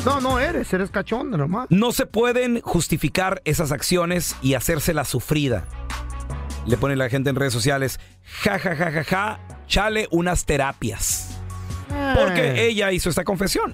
No, 0.06 0.20
no 0.20 0.40
eres, 0.40 0.72
eres 0.74 0.90
cachondo 0.90 1.38
nomás. 1.38 1.68
No 1.70 1.92
se 1.92 2.06
pueden 2.06 2.62
justificar 2.62 3.42
esas 3.46 3.72
acciones 3.72 4.36
y 4.42 4.56
hacérselas 4.56 5.08
sufrida. 5.08 5.66
Le 6.66 6.78
pone 6.78 6.96
la 6.96 7.10
gente 7.10 7.30
en 7.30 7.36
redes 7.36 7.54
sociales, 7.54 8.00
ja, 8.44 8.58
ja, 8.60 8.76
ja, 8.76 8.92
ja, 8.92 9.04
ja, 9.04 9.40
chale 9.68 10.08
unas 10.12 10.46
terapias. 10.46 11.38
Porque 12.16 12.68
ella 12.68 12.92
hizo 12.92 13.10
esta 13.10 13.24
confesión. 13.24 13.74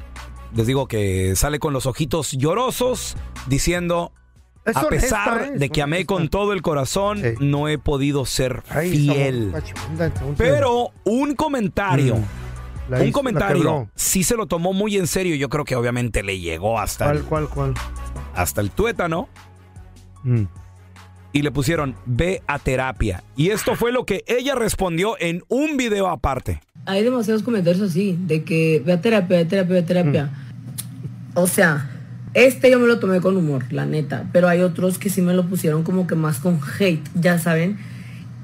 Les 0.56 0.66
digo 0.68 0.88
que 0.88 1.36
sale 1.36 1.60
con 1.60 1.74
los 1.74 1.86
ojitos 1.86 2.32
llorosos 2.32 3.16
diciendo, 3.48 4.12
Es 4.66 4.76
a 4.76 4.88
honesta, 4.88 5.08
pesar 5.08 5.52
¿eh? 5.54 5.60
de 5.60 5.70
que 5.70 5.82
amé 5.82 6.06
con 6.06 6.30
todo 6.30 6.54
el 6.54 6.62
corazón, 6.62 7.22
no 7.40 7.68
he 7.68 7.78
podido 7.78 8.26
ser 8.26 8.64
Ay, 8.70 8.90
fiel. 8.92 9.54
Pero 10.38 10.90
un 11.04 11.36
comentario, 11.36 12.16
Mm. 12.18 12.24
La 12.90 12.98
un 13.00 13.08
hizo- 13.08 13.14
comentario, 13.14 13.90
sí 13.96 14.24
se 14.24 14.36
lo 14.36 14.46
tomó 14.46 14.74
muy 14.74 14.98
en 14.98 15.08
serio. 15.08 15.36
Yo 15.36 15.50
creo 15.50 15.66
que 15.66 15.76
obviamente 15.76 16.24
le 16.24 16.40
llegó 16.40 16.80
hasta, 16.80 17.06
¿Cuál, 17.06 17.18
el, 17.18 17.24
cuál, 17.24 17.50
cuál? 17.50 17.74
hasta 18.36 18.62
el 18.62 18.72
tuétano. 18.72 19.28
Mm. 20.24 20.44
Y 21.34 21.42
le 21.42 21.52
pusieron, 21.52 21.96
ve 22.06 22.42
a 22.48 22.58
terapia. 22.58 23.24
Y 23.36 23.50
esto 23.50 23.76
fue 23.76 23.92
lo 23.92 24.06
que 24.06 24.24
ella 24.28 24.56
respondió 24.56 25.16
en 25.20 25.44
un 25.50 25.78
video 25.78 26.08
aparte. 26.08 26.62
Hay 26.86 27.04
demasiados 27.04 27.44
comentarios 27.44 27.82
así, 27.90 28.18
de 28.26 28.44
que 28.44 28.82
ve 28.86 28.94
a 28.94 29.02
terapia, 29.02 29.38
ve 29.38 29.44
a 29.44 29.48
terapia, 29.48 29.74
ve 29.74 29.80
a 29.80 29.86
terapia. 29.86 30.30
O 31.36 31.46
sea, 31.46 31.92
este 32.34 32.72
yo 32.72 32.80
me 32.80 32.88
lo 32.88 32.98
tomé 33.00 33.20
con 33.22 33.36
humor, 33.38 33.66
la 33.72 33.86
neta, 33.86 34.28
pero 34.32 34.48
hay 34.48 34.62
otros 34.62 34.98
que 34.98 35.10
sí 35.10 35.22
me 35.22 35.34
lo 35.34 35.46
pusieron 35.48 35.84
como 35.84 36.08
que 36.08 36.16
más 36.16 36.40
con 36.40 36.60
hate, 36.80 37.04
ya 37.14 37.38
saben. 37.40 37.78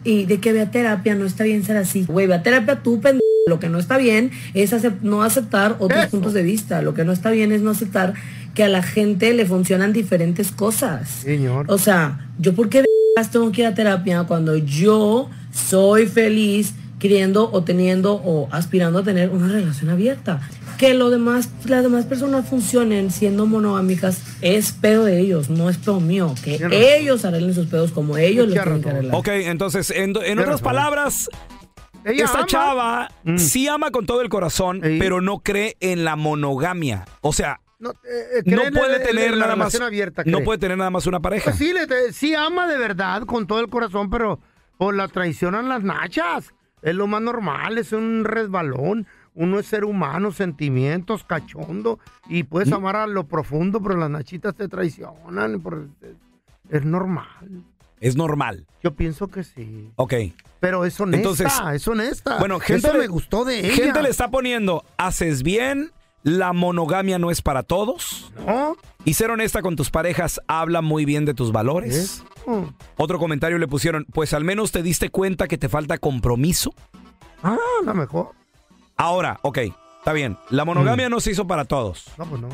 Y 0.04 0.26
de 0.26 0.40
que 0.42 0.52
ve 0.52 0.62
a 0.62 0.70
terapia, 0.70 1.16
no 1.16 1.26
está 1.26 1.46
bien 1.46 1.64
ser 1.64 1.78
así. 1.78 2.04
Güey, 2.06 2.28
ve 2.28 2.36
a 2.36 2.44
terapia 2.44 2.84
tú, 2.84 3.00
pendejo. 3.00 3.23
Lo 3.46 3.60
que 3.60 3.70
no 3.70 3.78
está 3.78 3.98
bien 3.98 4.32
es 4.54 4.74
no 5.02 5.24
aceptar 5.24 5.76
otros 5.80 6.06
puntos 6.08 6.34
de 6.34 6.44
vista. 6.44 6.82
Lo 6.82 6.94
que 6.94 7.04
no 7.04 7.12
está 7.12 7.30
bien 7.32 7.52
es 7.52 7.62
no 7.62 7.72
aceptar 7.72 8.14
que 8.54 8.64
a 8.64 8.70
la 8.70 8.84
gente 8.84 9.34
le 9.34 9.46
funcionan 9.46 9.92
diferentes 9.92 10.52
cosas. 10.52 11.10
Señor. 11.10 11.66
O 11.68 11.78
sea, 11.78 12.28
yo 12.40 12.54
por 12.54 12.70
qué 12.70 12.84
tengo 13.32 13.52
que 13.52 13.62
ir 13.62 13.68
a 13.68 13.76
terapia 13.76 14.24
cuando 14.24 14.56
yo 14.58 15.30
soy 15.52 16.08
feliz 16.08 16.74
queriendo 17.00 17.52
o 17.52 17.64
teniendo 17.64 18.14
o 18.14 18.48
aspirando 18.52 19.00
a 19.00 19.04
tener 19.04 19.30
una 19.30 19.50
relación 19.50 19.90
abierta. 19.90 20.42
Que 20.78 20.94
lo 20.94 21.10
demás, 21.10 21.50
las 21.66 21.84
demás 21.84 22.06
personas 22.06 22.48
funcionen 22.48 23.12
siendo 23.12 23.46
monogámicas 23.46 24.22
es 24.42 24.72
pedo 24.72 25.04
de 25.04 25.20
ellos, 25.20 25.50
no 25.50 25.70
es 25.70 25.78
pedo 25.78 26.00
mío. 26.00 26.34
Que 26.44 26.58
ellos 26.98 27.26
arreglen 27.26 27.54
sus 27.54 27.68
pedos 27.68 27.92
como 27.92 28.18
ellos 28.18 28.48
les 28.48 28.62
tienen 28.62 28.82
que 28.82 28.90
arreglar. 28.90 29.16
Ok, 29.16 29.28
entonces, 29.28 29.92
en, 29.92 30.12
otras 30.12 30.38
razón. 30.38 30.64
palabras, 30.64 31.30
Ella 32.06 32.26
esta 32.26 32.40
ama. 32.40 32.48
chava 32.48 33.08
sí 33.38 33.68
ama 33.68 33.92
con 33.92 34.06
todo 34.06 34.22
el 34.22 34.30
corazón, 34.30 34.80
pero 34.82 35.22
no 35.22 35.40
cree 35.40 35.78
en 35.80 36.04
la 36.04 36.16
monogamia. 36.16 37.06
O 37.22 37.34
sea, 37.34 37.60
No, 37.80 37.92
eh, 37.92 37.94
eh, 38.04 38.44
no 38.46 38.58
cree 38.58 38.68
en 38.68 38.74
puede 38.74 38.96
el- 38.96 39.02
en 39.02 39.08
tener 39.08 39.32
la 39.32 39.38
nada 39.38 39.56
más. 39.56 39.68
relación 39.74 39.84
abierta, 39.84 40.24
no 40.26 40.38
cree. 40.38 40.46
puede 40.46 40.60
tener 40.60 40.78
nada 40.78 40.90
más 40.90 41.06
una 41.08 41.20
pareja. 41.20 41.46
Pues 41.46 41.58
sí, 41.58 41.74
le- 41.74 41.88
te- 41.88 42.14
sí 42.14 42.34
ama 42.36 42.68
de 42.68 42.78
verdad 42.78 43.24
con 43.24 43.48
todo 43.48 43.60
el 43.60 43.70
corazón, 43.70 44.10
pero 44.10 44.40
pues 44.78 44.96
la 44.96 45.08
traicionan 45.08 45.70
las 45.70 45.84
nachas. 45.84 46.54
Es 46.82 46.96
lo 46.96 47.08
más 47.08 47.22
normal, 47.22 47.78
es 47.78 47.94
un 47.94 48.26
resbalón. 48.26 49.08
Uno 49.36 49.58
es 49.60 49.66
ser 49.66 49.84
humano, 49.86 50.32
sentimientos, 50.32 51.24
cachondo. 51.24 52.00
Y 52.28 52.44
puedes 52.44 52.70
Mm. 52.70 52.74
amar 52.76 52.96
a 52.98 53.08
lo 53.08 53.26
profundo, 53.26 53.82
pero 53.82 53.98
las 53.98 54.10
nachitas 54.10 54.54
te 54.56 54.68
traicionan. 54.68 55.60
por- 55.62 55.88
es, 56.02 56.16
es 56.70 56.86
normal. 56.86 57.64
Es 58.00 58.16
normal. 58.18 58.66
Yo 58.84 58.94
pienso 58.94 59.28
que 59.30 59.44
sí. 59.44 59.90
Ok. 59.96 60.14
Pero 60.64 60.86
es 60.86 60.98
honesta, 60.98 61.18
Entonces, 61.18 61.54
es 61.74 61.88
honesta. 61.90 62.38
Bueno, 62.40 62.58
gente 62.62 62.88
Eso 62.88 62.94
le- 62.94 63.00
me 63.04 63.08
gustó 63.08 63.44
de 63.44 63.60
ella. 63.60 63.74
Gente 63.76 64.02
le 64.02 64.08
está 64.08 64.32
poniendo, 64.32 64.86
haces 64.96 65.44
bien, 65.44 65.92
la 66.24 66.54
monogamia 66.54 67.20
no 67.20 67.32
es 67.32 67.42
para 67.42 67.64
todos. 67.64 68.32
No. 68.48 68.78
Y 69.04 69.16
ser 69.16 69.30
honesta 69.30 69.62
con 69.62 69.76
tus 69.76 69.90
parejas 69.92 70.40
habla 70.48 70.82
muy 70.82 71.04
bien 71.04 71.26
de 71.26 71.34
tus 71.34 71.52
valores. 71.52 72.24
Otro 72.96 73.20
comentario 73.20 73.58
le 73.58 73.68
pusieron, 73.68 74.06
pues 74.14 74.34
al 74.34 74.46
menos 74.46 74.72
te 74.72 74.82
diste 74.84 75.10
cuenta 75.10 75.50
que 75.50 75.58
te 75.58 75.68
falta 75.68 75.98
compromiso. 75.98 76.74
Ah, 77.44 77.58
la 77.84 77.94
mejor. 77.94 78.30
Ahora, 78.96 79.40
ok, 79.42 79.58
está 79.98 80.14
bien. 80.14 80.38
La 80.50 80.64
monogamia 80.64 81.10
no 81.10 81.20
se 81.20 81.32
hizo 81.32 81.46
para 81.46 81.66
todos. 81.66 82.06
No, 82.18 82.26
pues 82.26 82.40
no. 82.42 82.48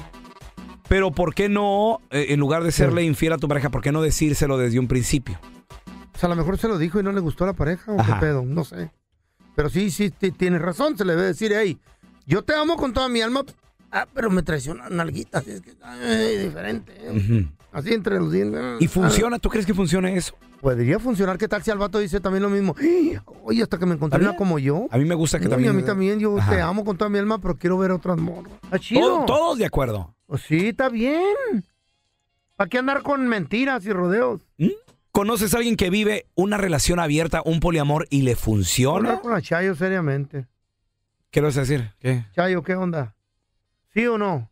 Pero 0.88 1.12
¿por 1.12 1.36
qué 1.36 1.48
no, 1.48 2.02
eh, 2.10 2.26
en 2.30 2.39
lugar 2.39 2.63
de 2.63 2.72
serle 2.72 3.04
infiel 3.04 3.34
a 3.34 3.38
tu 3.38 3.48
pareja, 3.48 3.69
por 3.69 3.84
qué 3.84 3.91
no 3.91 4.02
decírselo 4.02 4.58
desde 4.58 4.80
un 4.80 4.88
principio? 4.88 5.39
O 6.19 6.21
sea, 6.21 6.27
a 6.27 6.32
lo 6.32 6.36
mejor 6.36 6.58
se 6.58 6.67
lo 6.67 6.77
dijo 6.77 6.99
y 6.99 7.03
no 7.03 7.13
le 7.13 7.21
gustó 7.21 7.45
a 7.45 7.47
la 7.47 7.53
pareja 7.53 7.93
o 7.93 7.97
Ajá. 8.01 8.15
qué 8.15 8.25
pedo, 8.25 8.43
no 8.43 8.65
sé. 8.65 8.91
Pero 9.55 9.69
sí, 9.69 9.89
sí, 9.89 10.10
ti- 10.10 10.32
tienes 10.32 10.62
razón, 10.62 10.97
se 10.97 11.05
le 11.05 11.15
debe 11.15 11.27
decir, 11.27 11.53
hey, 11.55 11.77
yo 12.25 12.43
te 12.43 12.53
amo 12.53 12.75
con 12.75 12.91
toda 12.91 13.08
mi 13.08 13.21
alma, 13.21 13.45
ah, 13.89 14.05
pero 14.13 14.29
me 14.29 14.43
traiciona 14.43 14.89
nalguita, 14.89 15.38
así 15.38 15.51
es 15.51 15.62
que, 15.62 15.71
ay, 15.82 16.36
diferente. 16.39 16.93
¿eh? 16.97 17.47
Así 17.71 17.93
entre 17.93 18.19
los 18.19 18.34
dientes. 18.34 18.62
¿Y 18.82 18.88
funciona? 18.89 19.39
¿Tú 19.39 19.47
crees 19.47 19.65
que 19.65 19.73
funcione 19.73 20.17
eso? 20.17 20.36
Podría 20.60 20.99
funcionar, 20.99 21.38
¿qué 21.38 21.47
tal 21.47 21.63
si 21.63 21.71
al 21.71 21.77
vato 21.77 21.99
dice 21.99 22.19
también 22.19 22.43
lo 22.43 22.49
mismo? 22.49 22.75
Oye, 23.45 23.63
hasta 23.63 23.77
que 23.77 23.86
me 23.86 23.93
encontré 23.95 24.19
¿Está 24.19 24.32
una 24.32 24.38
como 24.38 24.60
yo. 24.60 24.88
A 24.91 24.97
mí 24.97 25.05
me 25.05 25.15
gusta 25.15 25.39
que 25.39 25.47
también... 25.47 25.69
a 25.69 25.73
mí 25.73 25.84
también, 25.84 26.19
yo 26.19 26.38
Ajá. 26.38 26.51
te 26.51 26.60
amo 26.60 26.84
con 26.84 26.97
toda 26.97 27.08
mi 27.10 27.17
alma, 27.17 27.39
pero 27.39 27.55
quiero 27.55 27.77
ver 27.77 27.91
otras 27.91 28.17
morras. 28.17 28.51
Está 28.63 28.77
chido. 28.77 28.99
Todo- 29.01 29.25
todos 29.25 29.58
de 29.58 29.65
acuerdo. 29.65 30.13
Pues 30.25 30.41
sí, 30.41 30.67
está 30.67 30.89
bien. 30.89 31.63
¿Para 32.58 32.69
qué 32.69 32.77
andar 32.77 33.03
con 33.03 33.25
mentiras 33.25 33.86
y 33.86 33.93
rodeos? 33.93 34.41
¿Mm? 34.58 34.67
¿Conoces 35.12 35.54
a 35.54 35.58
alguien 35.58 35.76
que 35.76 35.89
vive 35.89 36.28
una 36.36 36.58
relación 36.58 37.00
abierta, 37.00 37.41
un 37.43 37.60
poliamor 37.60 38.08
y 38.10 38.22
le 38.22 38.36
funciona? 38.36 39.10
Hablar 39.10 39.22
con 39.22 39.32
la 39.32 39.41
Chayo 39.41 39.76
seriamente. 39.76 40.45
¿Qué 41.32 41.41
le 41.41 41.48
vas 41.48 41.58
a 41.58 41.62
decir? 41.62 41.91
¿Qué? 42.00 42.26
Chayo, 42.36 42.63
¿qué 42.63 42.76
onda? 42.76 43.15
¿Sí 43.93 44.06
o 44.06 44.17
no? 44.17 44.52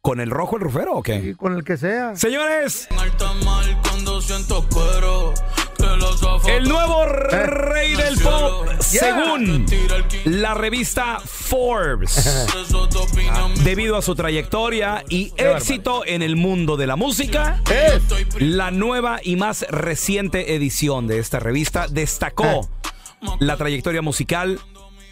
¿Con 0.00 0.20
el 0.20 0.30
rojo 0.30 0.56
el 0.56 0.62
rufero 0.62 0.94
o 0.94 1.02
qué? 1.02 1.20
Sí, 1.20 1.34
con 1.34 1.54
el 1.54 1.64
que 1.64 1.76
sea. 1.76 2.16
Señores, 2.16 2.88
el 6.48 6.68
nuevo 6.68 7.04
rey 7.06 7.94
del 7.94 8.18
pop, 8.20 8.66
según 8.80 9.66
la 10.24 10.54
revista 10.54 11.20
Forbes, 11.24 12.46
debido 13.64 13.96
a 13.96 14.02
su 14.02 14.14
trayectoria 14.14 15.04
y 15.08 15.32
éxito 15.36 16.02
en 16.06 16.22
el 16.22 16.36
mundo 16.36 16.76
de 16.76 16.86
la 16.86 16.96
música, 16.96 17.60
la 18.38 18.70
nueva 18.70 19.20
y 19.22 19.36
más 19.36 19.66
reciente 19.70 20.54
edición 20.54 21.06
de 21.06 21.18
esta 21.18 21.38
revista 21.40 21.86
destacó 21.88 22.68
la 23.40 23.56
trayectoria 23.56 24.02
musical 24.02 24.60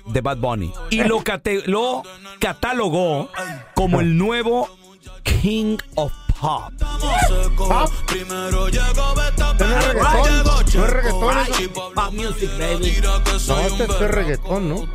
de 0.07 0.21
Bad 0.21 0.39
Bunny 0.39 0.73
y 0.91 1.03
lo, 1.03 1.23
cate- 1.25 1.65
lo 1.67 2.03
catalogó 2.39 3.29
como 3.75 4.01
el 4.01 4.17
nuevo 4.17 4.69
King 5.43 5.79
of 5.97 6.13
Pop. 6.41 6.73
¿Pop? 7.57 7.91
Primero 8.07 8.69
llegó 8.69 9.15
Beta, 9.15 9.55
No 9.55 10.85
es 10.85 10.91
reggaetón, 10.91 11.39
eso. 11.39 11.73
Pop 11.95 12.13
music, 12.13 12.51
baby. 12.59 13.01
No, 13.49 13.61
este 13.61 13.85
es 13.85 14.11
reggaetón, 14.11 14.69
¿no? 14.69 14.87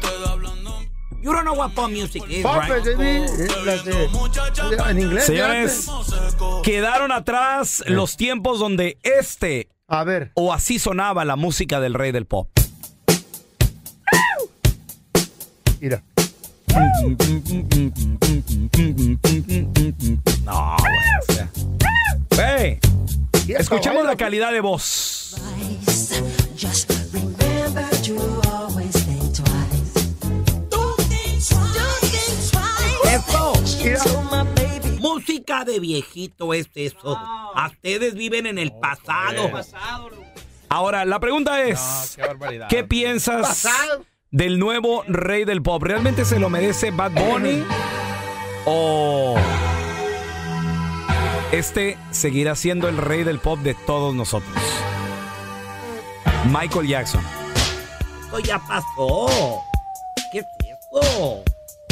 You 1.24 1.32
don't 1.34 1.44
know 1.44 1.54
what 1.56 1.72
pop 1.74 1.90
music 1.92 2.24
is, 2.30 2.42
Pop 2.44 2.64
right? 2.68 2.86
es 2.88 3.64
las 3.66 3.86
de- 3.86 4.10
en 4.90 5.00
inglés. 5.00 5.26
Señores, 5.26 5.88
quedaron 6.64 7.12
atrás 7.12 7.84
los 7.86 8.18
tiempos 8.18 8.58
donde 8.60 8.98
este 9.04 9.70
a 9.88 10.04
ver 10.04 10.32
o 10.34 10.52
así 10.52 10.80
sonaba 10.80 11.24
la 11.26 11.36
música 11.36 11.80
del 11.80 11.94
rey 11.94 12.12
del 12.12 12.26
pop. 12.26 12.50
Mira. 15.80 16.04
No, 20.46 20.78
güey, 22.36 22.80
escuchamos 23.48 24.06
la 24.06 24.16
calidad 24.16 24.52
de 24.52 24.62
voz. 24.62 25.36
Eso. 33.84 34.24
Música 35.00 35.66
de 35.66 35.80
viejito 35.80 36.54
es 36.54 36.70
eso. 36.76 37.18
A 37.18 37.68
ustedes 37.72 38.14
viven 38.14 38.46
en 38.46 38.58
el 38.58 38.72
pasado. 38.72 39.50
Ahora, 40.70 41.04
la 41.04 41.20
pregunta 41.20 41.64
es, 41.64 42.18
¿qué 42.70 42.84
piensas 42.84 43.66
del 44.32 44.60
nuevo 44.60 45.04
rey 45.08 45.46
del 45.46 45.62
pop? 45.62 45.84
¿Realmente 45.84 46.26
se 46.26 46.40
lo 46.40 46.50
merece 46.50 46.92
Bad 46.92 47.12
Bunny? 47.12 47.64
o 48.66 49.36
este 51.52 51.98
seguirá 52.12 52.56
siendo 52.56 52.88
el 52.88 52.98
rey 52.98 53.24
del 53.24 53.40
pop 53.40 53.60
de 53.60 53.74
todos 53.74 54.16
nosotros? 54.16 54.56
Michael 56.46 56.88
Jackson. 56.88 57.24
Esto 58.22 58.40
ya 58.40 58.60
pasó. 58.60 59.62
¿Qué 60.32 60.40
es 60.40 60.46
eso? 60.92 61.44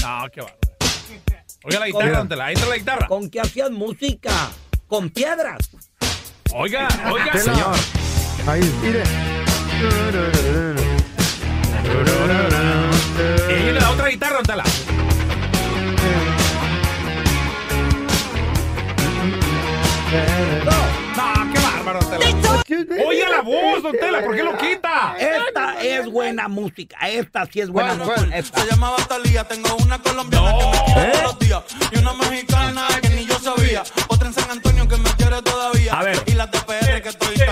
No, 0.02 0.30
qué 0.32 0.42
bárbaro. 0.42 0.60
Oiga 1.66 1.80
la 1.80 1.88
guitarra, 1.88 2.18
¿dónde 2.20 2.36
la? 2.38 2.46
Ahí 2.46 2.54
está 2.54 2.68
la 2.68 2.78
guitarra. 2.78 3.08
¿Con 3.08 3.30
qué 3.30 3.42
hacían 3.42 3.74
música? 3.74 4.32
¿Con 4.88 5.10
piedras? 5.10 5.70
Oiga, 6.54 6.88
oiga. 7.12 7.38
Señor. 7.38 7.76
Ahí, 8.48 8.62
mire. 8.82 9.04
Y 13.50 13.72
la 13.72 13.90
otra 13.92 14.08
guitarra, 14.10 14.36
¿dónde 14.38 14.56
la? 14.56 14.64
No, 20.66 21.54
qué 21.54 21.60
bárbaro, 21.60 22.00
Don 22.00 22.20
Tela. 22.20 23.06
Oiga 23.08 23.30
la 23.30 23.42
voz, 23.42 23.84
Don 23.84 23.92
Tela, 23.98 24.22
¿por 24.24 24.36
qué 24.36 24.44
lo 24.44 24.58
quita? 24.58 25.16
Esta 25.20 25.82
es 25.82 26.10
buena 26.10 26.48
música. 26.48 26.98
Esta 27.08 27.46
sí 27.46 27.62
es 27.62 27.70
buena 27.70 27.96
música. 27.96 28.36
Esta. 28.38 28.62
Se 28.62 28.70
llamaba 28.70 28.98
Talía, 29.08 29.44
tengo 29.46 29.76
una 29.78 30.00
colombiana 30.00 30.52
que 30.58 30.66
me 30.66 30.94
quiere 30.94 31.12
todos 31.12 31.24
los 31.24 31.40
días 31.40 31.64
y 31.92 31.98
una 32.00 32.14
mexicana 32.14 32.88
que 33.02 33.10
ni 33.10 33.26
yo 33.26 33.40
sabía, 33.40 33.84
otra 34.08 34.28
en 34.28 34.34
San 34.34 34.50
Antonio 34.52 34.88
que 34.88 34.98
me 34.98 35.10
quiere 35.12 35.42
todavía 35.42 35.94
A 35.94 36.04
ver. 36.04 36.22
y 36.26 36.32
las 36.34 36.52
de 36.52 36.60
PR 36.60 37.02
que 37.02 37.12
toditas 37.14 37.49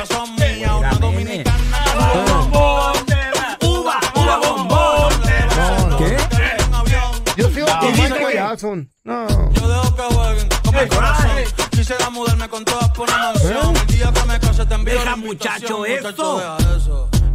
No. 9.04 9.52
yo 9.54 9.68
dejo 9.68 9.96
que 9.96 10.02
jueguen 10.02 10.50
con 10.64 10.76
mi 10.76 10.88
corazón, 10.90 11.30
quisiera 11.72 12.10
mudarme 12.10 12.50
con 12.50 12.66
todas 12.66 12.90
por 12.90 13.08
una 13.10 13.18
mansión, 13.34 13.76
el 13.76 13.88
día 13.88 14.12
que 14.14 14.28
me 14.28 14.40
case 14.40 14.66
te 14.66 14.74
envío 14.76 14.94
Deja, 15.00 15.16
muchacho, 15.16 15.86
esto. 15.86 16.42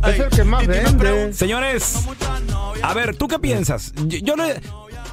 Es 0.07 0.19
el 0.19 0.29
que 0.31 0.45
más 0.45 0.67
vende. 0.67 1.33
Señores, 1.33 1.97
a 2.83 2.93
ver, 2.95 3.17
¿tú 3.17 3.29
qué 3.29 3.39
piensas? 3.39 3.93
Yo, 4.07 4.19
yo 4.19 4.37
no... 4.37 4.45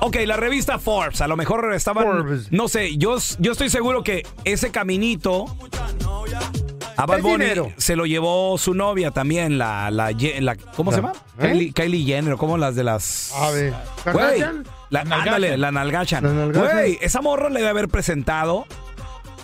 Ok, 0.02 0.16
la 0.26 0.38
revista 0.38 0.80
Forbes, 0.80 1.22
a 1.22 1.28
lo 1.28 1.36
mejor 1.38 1.74
estaban... 1.74 2.04
Forbes. 2.06 2.52
No 2.52 2.68
sé, 2.70 2.98
yo, 2.98 3.18
yo 3.38 3.52
estoy 3.52 3.70
seguro 3.70 4.04
que 4.04 4.26
ese 4.46 4.72
caminito... 4.72 5.46
A 6.98 7.06
Bad 7.06 7.22
Bunny 7.22 7.46
se 7.78 7.96
lo 7.96 8.06
llevó 8.06 8.58
su 8.58 8.74
novia 8.74 9.12
también, 9.12 9.58
la... 9.58 9.90
la, 9.92 10.12
¿Cómo 10.76 10.92
se 10.92 11.02
La- 11.02 11.08
llama? 11.08 11.20
¿eh? 11.40 11.48
Kylie, 11.52 11.74
Kylie 11.74 12.06
Jenner, 12.06 12.36
¿cómo 12.36 12.58
las 12.58 12.76
de 12.76 12.84
las... 12.84 13.32
A 13.34 13.52
ver. 13.52 13.74
La, 14.90 15.02
ándale, 15.02 15.58
la 15.58 15.72
nalgachan. 15.72 16.52
Güey, 16.54 16.98
esa 17.02 17.22
morra 17.22 17.50
le 17.50 17.60
debe 17.60 17.70
haber 17.70 17.88
presentado 17.90 18.66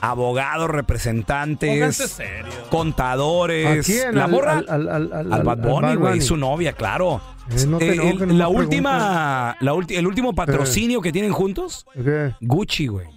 abogados, 0.02 0.70
representantes, 0.70 1.96
serio. 1.98 2.46
contadores. 2.70 3.80
¿A 3.80 3.84
quién? 3.84 4.16
La 4.16 4.26
Al- 4.26 4.32
morra 4.32 4.52
al- 4.58 4.66
al- 4.70 4.90
al- 4.90 5.14
al- 5.14 5.34
al 5.34 5.44
Bad 5.44 5.58
Bunny, 5.60 5.96
güey, 5.96 6.22
su 6.22 6.38
novia, 6.38 6.74
claro. 6.74 7.22
Eh, 7.50 7.66
no 7.68 7.78
te 7.78 7.90
Eh, 7.94 8.10
el- 8.10 8.28
no 8.28 8.34
la 8.34 8.48
última, 8.48 9.56
la 9.60 9.74
ulti- 9.74 9.96
el 9.98 10.08
último 10.08 10.34
patrocinio 10.34 11.02
que 11.02 11.12
tienen 11.12 11.32
juntos, 11.32 11.86
¿Qué? 11.94 12.34
Gucci, 12.42 12.88
güey. 12.88 13.08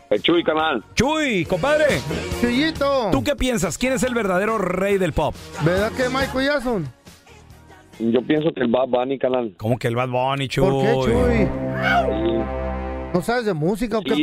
El 0.09 0.21
Chuy, 0.21 0.43
canal. 0.43 0.83
Chuy, 0.93 1.43
compadre, 1.45 1.85
Chuyito. 2.39 3.09
¿tú 3.11 3.23
qué 3.23 3.35
piensas? 3.35 3.77
¿Quién 3.79 3.93
es 3.93 4.03
el 4.03 4.13
verdadero 4.13 4.57
rey 4.59 4.97
del 4.99 5.11
pop? 5.13 5.33
¿Verdad 5.63 5.91
que 5.93 6.07
Michael 6.09 6.45
Jackson? 6.45 6.87
Yo 7.99 8.21
pienso 8.25 8.51
que 8.53 8.61
el 8.61 8.67
Bad 8.69 8.87
Bunny, 8.89 9.17
canal. 9.17 9.53
¿Cómo 9.57 9.77
que 9.79 9.87
el 9.87 9.95
Bad 9.95 10.09
Bunny, 10.09 10.47
Chuy? 10.49 10.69
¿Por 10.69 10.83
qué, 10.83 10.93
Chuy? 11.11 11.49
¿No 13.13 13.21
sabes 13.21 13.45
de 13.45 13.53
música 13.53 13.97
o 13.99 14.03
qué 14.03 14.15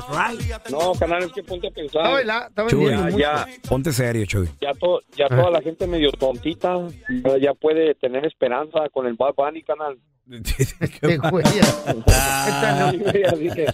Sí. 0.00 0.48
pedo? 0.64 0.78
No, 0.78 0.92
canal, 0.98 1.22
es 1.24 1.32
que 1.32 1.42
ponte 1.42 1.68
a 1.68 1.70
pensar. 1.70 2.02
Está 2.02 2.12
baila- 2.14 2.46
está 2.48 2.66
Chuy, 2.66 2.84
vendiendo 2.86 3.18
ya, 3.18 3.46
Ponte 3.68 3.92
serio, 3.92 4.24
Chuy. 4.26 4.48
ya, 4.60 4.72
to- 4.74 5.00
ya 5.16 5.26
Ah. 5.26 5.36
toda 5.36 5.50
la 5.50 5.60
gente 5.62 5.86
medio 5.86 6.10
tontita 6.12 6.76
ya, 7.24 7.38
ya 7.38 7.54
puede 7.54 7.94
tener 7.94 8.24
esperanza 8.26 8.88
con 8.92 9.06
el 9.06 9.14
Bad 9.14 9.34
Bunny, 9.36 9.62
canal. 9.62 9.98
Qué 11.00 11.16
güey. 11.16 11.42
Esta 11.46 12.72
no. 12.74 12.88
así 12.88 13.48
que, 13.50 13.66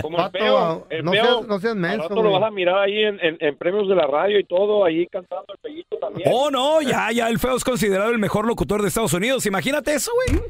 como 0.00 0.16
el 0.18 0.22
Vato, 0.24 0.38
feo, 0.38 0.86
el 0.90 1.04
no 1.04 1.10
seas- 1.12 1.46
no 1.48 1.58
seas 1.58 1.72
al 1.72 1.78
menso, 1.78 2.02
rato 2.08 2.14
lo 2.22 2.30
güey. 2.30 2.40
vas 2.40 2.48
a 2.48 2.50
mirar 2.52 2.78
ahí 2.78 3.02
en, 3.02 3.18
en- 3.20 3.36
en 3.40 3.56
premios 3.56 3.88
de 3.88 3.94
la 3.96 4.06
radio 4.06 4.38
y 4.38 4.44
todo, 4.44 4.84
ahí 4.84 5.06
cantando 5.08 5.46
el 5.52 5.58
pellito 5.58 5.96
también. 5.98 6.30
Oh, 6.32 6.50
no, 6.52 6.80
ya, 6.82 7.10
ya 7.12 7.28
el 7.28 7.38
feo 7.40 7.56
es 7.56 7.64
considerado 7.64 8.10
el 8.10 8.18
mejor 8.18 8.46
locutor 8.46 8.80
de 8.82 8.88
Estados 8.88 9.12
Unidos. 9.12 9.44
Imagínate 9.46 9.92
eso, 9.94 10.12
güey. 10.28 10.40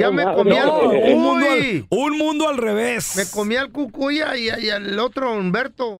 Ya 0.00 0.10
me 0.10 0.24
Madre. 0.24 0.36
comí 0.36 0.56
al 0.56 0.66
No, 0.66 0.80
un, 0.80 1.20
mundo 1.20 1.46
cucuy. 1.46 1.86
al, 1.90 1.98
un 1.98 2.18
mundo 2.18 2.48
al 2.48 2.56
revés. 2.56 3.16
Me 3.16 3.26
comí 3.30 3.56
al 3.56 3.70
cucuya 3.70 4.36
y, 4.36 4.48
y 4.64 4.70
al 4.70 4.98
otro 4.98 5.32
Humberto. 5.32 6.00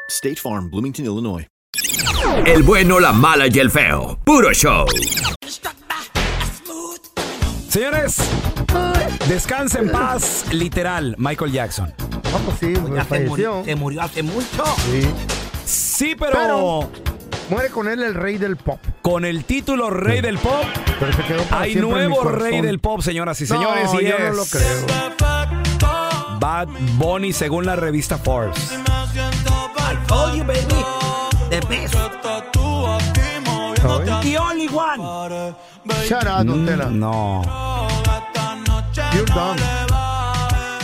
State 0.11 0.35
Farm, 0.35 0.69
Bloomington, 0.69 1.05
Illinois. 1.05 1.47
El 2.45 2.63
bueno, 2.63 2.99
la 2.99 3.13
mala 3.13 3.47
y 3.47 3.57
el 3.59 3.71
feo. 3.71 4.19
Puro 4.25 4.51
show. 4.53 4.85
Señores, 7.69 8.17
descansa 9.29 9.79
en 9.79 9.89
paz, 9.91 10.45
literal, 10.51 11.15
Michael 11.17 11.51
Jackson. 11.53 11.93
Ah, 12.25 12.39
pues 12.45 12.59
sí, 12.59 12.73
pues, 12.79 12.93
Ya 12.93 13.03
se 13.03 13.07
falleció. 13.07 13.29
murió, 13.29 13.61
se 13.65 13.75
murió 13.75 14.01
hace 14.01 14.23
mucho. 14.23 14.63
Sí. 14.91 15.07
Sí, 15.65 16.15
pero, 16.19 16.33
Pero- 16.33 16.91
Muere 17.49 17.69
con 17.69 17.87
él 17.89 18.01
el 18.03 18.13
rey 18.13 18.37
del 18.37 18.55
pop. 18.57 18.79
con 19.01 19.25
el 19.25 19.43
título 19.45 19.89
Rey 19.89 20.21
del 20.21 20.37
Pop, 20.37 20.63
Pero 20.99 21.11
se 21.13 21.23
quedó 21.23 21.43
para 21.43 21.63
hay 21.63 21.73
siempre 21.73 22.03
en 22.03 22.09
mi 22.09 22.15
nuevo. 22.15 22.29
Rey 22.31 22.61
del 22.61 22.79
Pop, 22.79 23.01
señoras 23.01 23.41
y 23.41 23.43
No, 23.45 23.55
señores. 23.55 23.89
y 23.99 24.05
yo 24.05 24.19
no 24.19 24.33
lo 24.33 24.45
creo. 24.45 24.87
Bad 26.39 26.67
Bunny, 26.97 27.33
según 27.33 27.65
la 27.65 27.75
revista 27.75 28.17
Forbes. 28.17 28.71
I 29.77 29.95
told 30.07 30.35
you, 30.37 30.43
baby. 30.43 30.83
The 31.49 31.61
best. 31.67 31.93
The 34.23 34.37
only 34.37 34.67
one. 34.67 34.99
Shut 36.07 36.27
up, 36.27 36.45
don 36.45 36.65
Tela. 36.65 36.85
Mm, 36.85 36.99
No. 36.99 37.41
You're 39.13 39.25
done. 39.25 39.59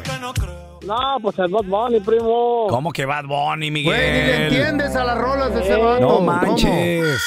No, 0.86 1.18
pues 1.22 1.38
el 1.40 1.50
Bad 1.50 1.66
Bunny, 1.66 2.00
primo. 2.00 2.68
¿Cómo 2.70 2.92
que 2.92 3.06
Bad 3.06 3.26
Bunny, 3.26 3.70
Miguel? 3.72 3.94
Güey, 3.96 4.12
ni 4.12 4.28
le 4.28 4.44
entiendes 4.46 4.96
a 4.96 5.04
las 5.04 5.18
rolas 5.18 5.54
de 5.54 5.62
ese 5.62 5.74
Eh, 5.74 5.84
vato. 5.84 6.00
No 6.02 6.20
manches. 6.22 7.22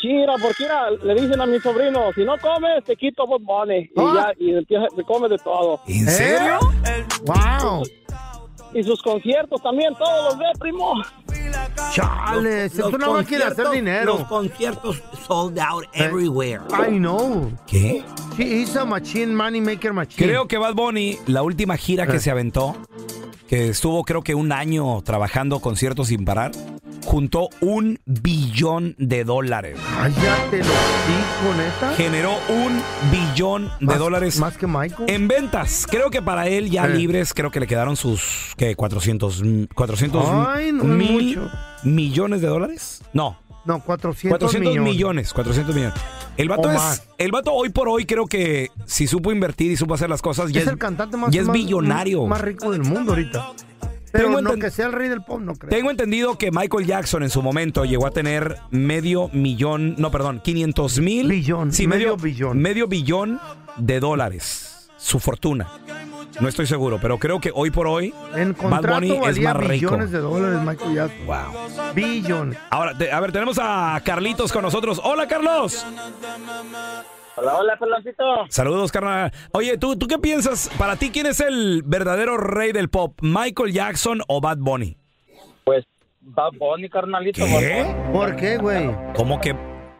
Chira, 0.00 0.34
porque 0.40 0.62
mira, 0.64 0.90
le 1.02 1.14
dicen 1.20 1.40
a 1.40 1.46
mi 1.46 1.58
sobrino, 1.60 2.12
si 2.14 2.24
no 2.24 2.36
comes, 2.38 2.84
te 2.84 2.94
quito 2.96 3.26
Bad 3.26 3.40
Bunny. 3.40 3.78
Y 3.78 3.90
Ah. 3.96 4.32
ya, 4.38 4.44
y 4.44 4.54
empieza, 4.56 4.86
se 4.94 5.02
come 5.04 5.28
de 5.28 5.38
todo. 5.38 5.80
¿En 5.86 6.06
¿Eh? 6.08 6.10
serio? 6.10 6.58
Wow. 7.24 7.82
Y 8.74 8.82
sus 8.82 9.02
conciertos 9.02 9.62
también, 9.62 9.94
todos 9.94 10.24
los 10.24 10.38
ve, 10.38 10.44
primo. 10.60 10.92
Chale, 11.92 12.64
es 12.66 12.74
Los 12.76 12.92
una 12.92 13.08
máquina 13.08 13.38
de 13.38 13.44
hacer 13.44 13.64
conciertos- 13.66 13.72
dinero. 13.72 14.04
Los 14.18 14.28
conciertos 14.28 15.02
sold 15.26 15.58
out 15.58 15.84
everywhere. 15.92 16.60
I 16.70 16.96
know. 16.98 17.50
¿Qué? 17.66 18.04
She 18.36 18.62
is 18.62 18.76
a 18.76 18.84
machine, 18.84 19.34
money 19.34 19.60
maker 19.60 19.92
machine. 19.92 20.26
Creo 20.26 20.46
que 20.46 20.58
Bad 20.58 20.74
Bunny, 20.74 21.18
la 21.26 21.42
última 21.42 21.76
gira 21.76 22.06
que 22.06 22.16
Eh. 22.16 22.20
se 22.20 22.30
aventó, 22.30 22.76
que 23.48 23.68
estuvo 23.70 24.04
creo 24.04 24.22
que 24.22 24.34
un 24.34 24.52
año 24.52 25.00
trabajando 25.02 25.60
conciertos 25.60 26.08
sin 26.08 26.24
parar, 26.24 26.52
juntó 27.08 27.48
un 27.62 27.98
billón 28.04 28.94
de 28.98 29.24
dólares. 29.24 29.78
Cállate 29.96 30.58
los 30.58 30.66
hijos, 30.66 31.56
neta. 31.56 31.94
Generó 31.96 32.32
un 32.50 32.82
billón 33.10 33.70
de 33.80 33.86
Más- 33.86 33.98
dólares 33.98 34.38
Más 34.38 34.58
que 34.58 34.66
Michael. 34.66 35.08
en 35.08 35.26
ventas. 35.26 35.86
Creo 35.90 36.10
que 36.10 36.20
para 36.20 36.48
él 36.48 36.68
ya 36.70 36.84
Eh. 36.84 36.90
libres, 36.90 37.32
creo 37.32 37.50
que 37.50 37.60
le 37.60 37.66
quedaron 37.66 37.96
sus, 37.96 38.52
¿qué? 38.58 38.76
400, 38.76 39.42
mm, 39.42 39.64
400 39.74 40.22
Ay, 40.28 40.70
no 40.72 40.84
mil 40.84 41.40
millones 41.82 42.42
de 42.42 42.48
dólares. 42.48 43.02
No, 43.14 43.38
No, 43.64 43.80
400, 43.80 44.38
400 44.38 44.72
millones. 44.72 44.92
millones. 44.94 45.32
400 45.32 45.74
millones. 45.74 45.98
El 46.36 46.48
vato 46.48 46.70
es, 46.70 47.02
el 47.18 47.32
vato 47.32 47.52
hoy 47.52 47.70
por 47.70 47.88
hoy 47.88 48.04
creo 48.06 48.26
que 48.26 48.70
si 48.84 49.06
supo 49.06 49.32
invertir 49.32 49.72
y 49.72 49.76
supo 49.76 49.94
hacer 49.94 50.08
las 50.08 50.22
cosas, 50.22 50.52
ya 50.52 50.60
Es 50.60 50.68
el 50.68 50.78
cantante 50.78 51.16
más, 51.16 51.30
ya 51.30 51.40
es 51.40 51.46
más- 51.48 51.54
billonario. 51.54 52.26
más 52.26 52.40
rico 52.40 52.70
del 52.70 52.82
mundo 52.82 53.12
ahorita. 53.12 53.46
Pero 54.12 54.26
Tengo 54.28 54.40
no 54.42 54.50
enten- 54.54 54.60
que 54.62 54.70
sea 54.70 54.86
el 54.86 54.92
rey 54.92 55.08
del 55.08 55.22
pop, 55.22 55.40
no 55.40 55.54
creo. 55.54 55.70
Tengo 55.70 55.90
entendido 55.90 56.38
que 56.38 56.50
Michael 56.50 56.86
Jackson 56.86 57.22
en 57.22 57.30
su 57.30 57.42
momento 57.42 57.84
llegó 57.84 58.06
a 58.06 58.10
tener 58.10 58.56
medio 58.70 59.28
millón, 59.32 59.94
no, 59.98 60.10
perdón, 60.10 60.40
500 60.42 61.00
mil. 61.00 61.28
Billón, 61.28 61.72
Sí, 61.72 61.86
medio 61.86 62.08
medio, 62.08 62.16
billón. 62.16 62.58
Medio 62.58 62.86
billón 62.88 63.40
de 63.76 64.00
dólares. 64.00 64.88
Su 64.96 65.20
fortuna. 65.20 65.68
No 66.40 66.48
estoy 66.48 66.66
seguro, 66.66 66.98
pero 67.00 67.18
creo 67.18 67.40
que 67.40 67.50
hoy 67.54 67.70
por 67.70 67.86
hoy 67.86 68.12
En 68.34 68.54
Bad 68.54 68.82
Bunny 68.94 69.12
es 69.26 69.40
más 69.40 69.56
rico. 69.56 69.70
billones 69.92 70.10
de 70.10 70.18
dólares 70.18 70.60
Michael 70.64 70.94
Jackson. 70.94 71.26
Wow. 71.26 71.94
Billones. 71.94 72.58
Ahora, 72.70 72.92
a 73.12 73.20
ver, 73.20 73.32
tenemos 73.32 73.58
a 73.60 74.00
Carlitos 74.04 74.52
con 74.52 74.62
nosotros. 74.62 75.00
Hola, 75.04 75.26
Carlos. 75.28 75.84
Hola, 77.40 77.56
hola, 77.56 77.76
peloncito. 77.78 78.24
Saludos, 78.48 78.90
carnal. 78.90 79.30
Oye, 79.52 79.78
¿tú, 79.78 79.96
¿tú 79.96 80.08
qué 80.08 80.18
piensas? 80.18 80.68
Para 80.76 80.96
ti, 80.96 81.10
¿quién 81.10 81.26
es 81.26 81.38
el 81.38 81.82
verdadero 81.84 82.36
rey 82.36 82.72
del 82.72 82.88
pop? 82.90 83.16
¿Michael 83.22 83.72
Jackson 83.72 84.22
o 84.26 84.40
Bad 84.40 84.58
Bunny? 84.58 84.96
Pues 85.62 85.84
Bad 86.20 86.52
Bunny, 86.58 86.88
carnalito. 86.88 87.44
¿Qué? 87.44 87.86
¿Por 88.12 88.34
qué, 88.34 88.56
güey? 88.56 88.90
¿Cómo 89.14 89.40
que, 89.40 89.54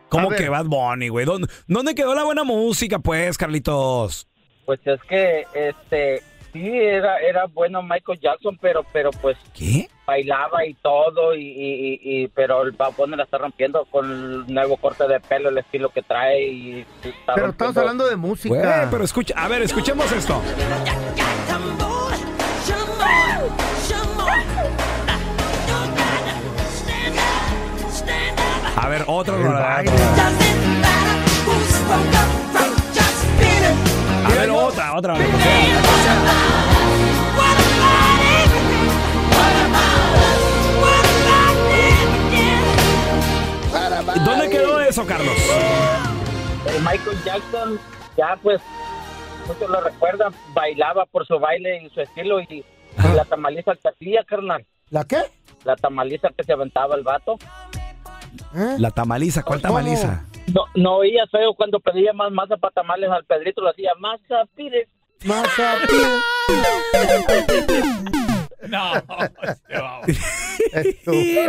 cómo 0.08 0.30
que 0.30 0.48
Bad 0.48 0.66
Bunny, 0.66 1.10
güey? 1.10 1.26
¿Dónde, 1.26 1.46
¿Dónde 1.68 1.94
quedó 1.94 2.12
la 2.16 2.24
buena 2.24 2.42
música, 2.42 2.98
pues, 2.98 3.38
Carlitos? 3.38 4.26
Pues 4.66 4.80
es 4.84 5.00
que, 5.08 5.46
este, 5.54 6.22
sí, 6.52 6.70
era, 6.78 7.18
era 7.18 7.46
bueno 7.46 7.82
Michael 7.82 8.18
Jackson, 8.20 8.58
pero, 8.60 8.84
pero 8.92 9.10
pues 9.10 9.36
¿Qué? 9.54 9.88
bailaba 10.06 10.64
y 10.64 10.74
todo, 10.74 11.34
y, 11.34 11.42
y, 11.42 12.00
y- 12.02 12.22
y- 12.22 12.28
pero 12.28 12.62
el 12.62 12.72
Bunny 12.96 13.16
la 13.16 13.24
está 13.24 13.38
rompiendo 13.38 13.84
con 13.86 14.10
el 14.10 14.52
nuevo 14.54 14.76
corte 14.78 15.06
de 15.06 15.20
pelo, 15.20 15.50
el 15.50 15.58
estilo 15.58 15.90
que 15.90 16.02
trae 16.02 16.48
y 16.48 16.86
está 17.02 17.34
Pero 17.34 17.50
estamos 17.50 17.76
hablando 17.76 18.06
de 18.06 18.16
música. 18.16 18.88
pero 18.90 19.04
escucha, 19.04 19.34
a 19.36 19.48
ver, 19.48 19.62
escuchemos 19.62 20.10
esto. 20.12 20.40
A 28.76 28.88
ver, 28.88 29.04
baile. 29.48 29.92
A 34.24 34.28
ver, 34.30 34.50
otra, 34.50 34.96
otra. 34.96 35.14
¿Dónde 44.24 44.50
quedó 44.50 44.80
eso, 44.80 45.06
Carlos? 45.06 45.34
El 46.66 46.82
Michael 46.82 47.24
Jackson, 47.24 47.80
ya 48.16 48.38
pues, 48.42 48.60
muchos 49.46 49.70
lo 49.70 49.80
recuerdan, 49.80 50.32
bailaba 50.52 51.06
por 51.06 51.26
su 51.26 51.38
baile 51.38 51.82
y 51.84 51.90
su 51.90 52.00
estilo, 52.00 52.40
y, 52.40 52.46
y 52.50 52.64
la 53.14 53.24
tamaliza 53.24 53.72
que 53.74 53.88
hacía, 53.88 54.24
carnal. 54.24 54.66
¿La 54.90 55.04
qué? 55.04 55.18
La 55.64 55.76
tamaliza 55.76 56.28
que 56.36 56.44
se 56.44 56.52
aventaba 56.52 56.94
el 56.96 57.02
vato. 57.02 57.38
¿Eh? 58.54 58.76
La 58.78 58.90
tamaliza, 58.90 59.42
¿cuál 59.42 59.60
tamaliza? 59.60 60.24
No, 60.54 60.64
no 60.74 60.96
oía 60.96 61.26
feo 61.26 61.54
cuando 61.54 61.80
pedía 61.80 62.12
más 62.12 62.32
masa 62.32 62.56
para 62.56 62.72
tamales 62.72 63.10
al 63.10 63.24
Pedrito, 63.24 63.60
lo 63.60 63.70
hacía 63.70 63.92
masa, 63.98 64.46
pide. 64.54 64.88
Masa, 65.24 65.78
No. 68.68 68.92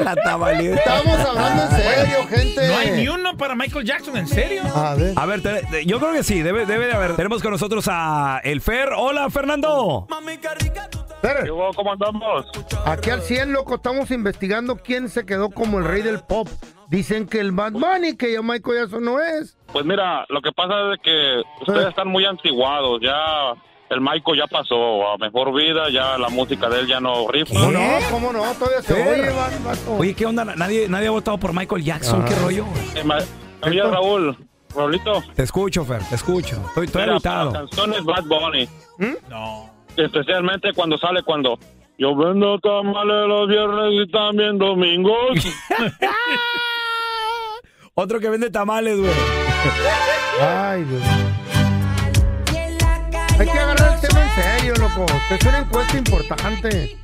la 0.04 0.16
tamaliza. 0.16 0.76
Estamos 0.76 1.20
hablando 1.20 1.64
en 1.64 1.72
serio, 1.72 2.28
gente. 2.28 2.68
No 2.68 2.78
hay 2.78 2.92
ni 2.92 3.08
uno 3.08 3.36
para 3.38 3.56
Michael 3.56 3.86
Jackson, 3.86 4.18
¿en 4.18 4.28
serio? 4.28 4.62
A 4.76 4.96
ver. 4.96 5.14
A 5.16 5.26
ver, 5.26 5.42
te- 5.42 5.86
yo 5.86 6.00
creo 6.00 6.14
que 6.14 6.24
sí, 6.24 6.42
debe, 6.42 6.66
debe 6.66 6.86
de 6.88 6.94
haber. 6.94 7.16
Tenemos 7.16 7.42
con 7.42 7.52
nosotros 7.52 7.86
a 7.90 8.40
el 8.44 8.62
Fer. 8.62 8.90
Hola, 8.96 9.30
Fernando. 9.30 10.08
Fer, 11.22 11.50
¿Cómo 11.76 11.92
andamos? 11.92 12.46
aquí 12.86 13.10
al 13.10 13.22
100, 13.22 13.52
loco, 13.52 13.76
estamos 13.76 14.10
investigando 14.12 14.78
quién 14.78 15.10
se 15.10 15.26
quedó 15.26 15.50
como 15.50 15.80
el 15.80 15.86
rey 15.86 16.02
del 16.02 16.20
pop. 16.22 16.48
Dicen 16.90 17.28
que 17.28 17.40
el 17.40 17.52
Bad 17.52 17.74
Bunny, 17.74 18.16
que 18.18 18.32
ya 18.34 18.42
Michael 18.42 18.78
Jackson 18.82 19.04
no 19.04 19.20
es. 19.20 19.58
Pues 19.72 19.86
mira, 19.86 20.26
lo 20.30 20.42
que 20.42 20.52
pasa 20.54 20.94
es 20.94 21.00
que 21.04 21.42
ustedes 21.62 21.90
están 21.90 22.08
muy 22.08 22.26
antiguados, 22.26 23.00
ya 23.02 23.54
el 23.90 24.02
Michael 24.02 24.38
ya 24.38 24.48
pasó 24.48 25.10
a 25.12 25.18
mejor 25.18 25.54
vida, 25.54 25.90
ya 25.92 26.18
la 26.18 26.30
música 26.30 26.70
de 26.70 26.82
él 26.82 26.88
ya 26.88 27.00
no 27.00 27.28
rifa. 27.28 27.54
¿Cómo 27.54 27.72
no? 27.72 27.80
¿Cómo 28.12 28.34
no? 28.34 28.44
Todavía 28.54 28.82
se 28.82 28.94
oye. 28.94 29.32
Oye, 29.98 30.14
¿qué 30.14 30.26
onda? 30.26 30.46
Nadie, 30.46 30.88
nadie 30.88 31.08
ha 31.08 31.12
votado 31.12 31.38
por 31.38 31.54
Michael 31.54 31.84
Jackson. 31.84 32.22
Ah. 32.24 32.26
¿Qué 32.28 32.36
rollo? 32.36 32.66
Eh, 32.96 33.04
ma- 33.04 33.18
Oye, 33.62 33.82
Raúl, 33.84 34.38
Raulito, 34.76 35.22
Te 35.36 35.44
escucho, 35.44 35.84
Fer, 35.84 36.02
te 36.08 36.16
escucho. 36.16 36.56
Estoy, 36.70 36.86
estoy 36.86 37.02
mira, 37.02 37.14
agüitado. 37.14 37.52
la 37.52 37.60
canción 37.60 37.94
es 37.94 38.04
Bad 38.06 38.24
Bunny, 38.26 38.70
No. 39.30 39.70
especialmente 39.98 40.72
cuando 40.74 40.98
sale 40.98 41.24
cuando 41.24 41.60
yo 41.98 42.16
vendo 42.16 42.58
tamales 42.60 43.28
los 43.28 43.48
viernes 43.50 44.08
y 44.08 44.12
también 44.12 44.58
domingos. 44.58 45.18
Otro 47.96 48.20
que 48.22 48.30
vende 48.30 48.50
tamales, 48.50 48.98
güey. 48.98 49.12
Ay, 50.42 50.84
Dios. 50.86 51.02
Hay 53.40 53.46
que 53.48 53.52
agarrar 53.58 53.94
el 53.96 54.02
tema 54.02 54.22
en 54.24 54.30
serio, 54.60 54.74
loco. 54.76 55.06
Es 55.32 55.46
una 55.46 55.60
encuesta 55.60 55.98
importante. 55.98 56.98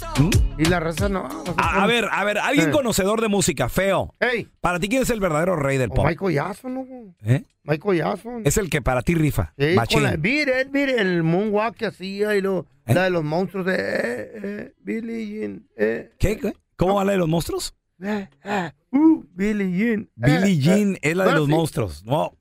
Y 0.58 0.66
la 0.66 0.80
raza 0.80 1.08
no. 1.10 1.28
A, 1.58 1.86
ver, 1.88 2.08
a 2.12 2.24
ver, 2.24 2.38
alguien 2.40 2.70
Eh. 2.70 2.72
conocedor 2.72 3.22
de 3.22 3.28
música, 3.30 3.70
feo. 3.70 4.14
Ey. 4.20 4.50
Para 4.62 4.80
ti, 4.80 4.90
¿quién 4.90 5.04
es 5.04 5.10
el 5.10 5.20
verdadero 5.22 5.56
rey 5.56 5.78
del 5.78 5.92
O 5.92 5.96
pop? 5.96 6.06
Michael 6.06 6.34
Jackson, 6.34 6.76
loco. 6.76 7.16
¿Eh? 7.24 7.44
Michael 7.64 7.98
Jackson. 7.98 8.42
Es 8.46 8.58
el 8.58 8.70
que 8.70 8.82
para 8.82 9.02
ti 9.02 9.16
rifa. 9.16 9.54
Sí, 9.58 9.76
con 9.94 10.04
la, 10.04 10.18
mire, 10.18 10.66
mire, 10.66 11.00
el 11.02 11.24
moonwalk 11.24 11.76
que 11.76 11.86
hacía 11.88 12.36
y 12.36 12.42
lo, 12.42 12.66
¿Eh? 12.86 12.94
la 12.94 13.04
de 13.04 13.10
los 13.12 13.24
monstruos 13.24 13.66
de 13.66 13.76
eh, 13.78 14.74
eh, 14.86 15.02
Jean. 15.40 15.68
Eh, 15.78 16.12
¿Qué? 16.20 16.54
¿Cómo 16.76 16.96
va 16.96 17.06
la 17.06 17.14
de 17.14 17.18
los 17.18 17.28
monstruos? 17.30 17.76
eh, 18.02 18.28
eh, 18.44 18.72
uh, 18.92 19.24
Billie 19.34 19.72
Jean. 19.78 20.10
Billie 20.16 20.52
eh, 20.54 20.58
Jean 20.60 20.96
eh. 20.96 21.00
es 21.02 21.16
la 21.16 21.26
de 21.26 21.32
los 21.34 21.48
monstruos. 21.48 22.04
No. 22.06 22.34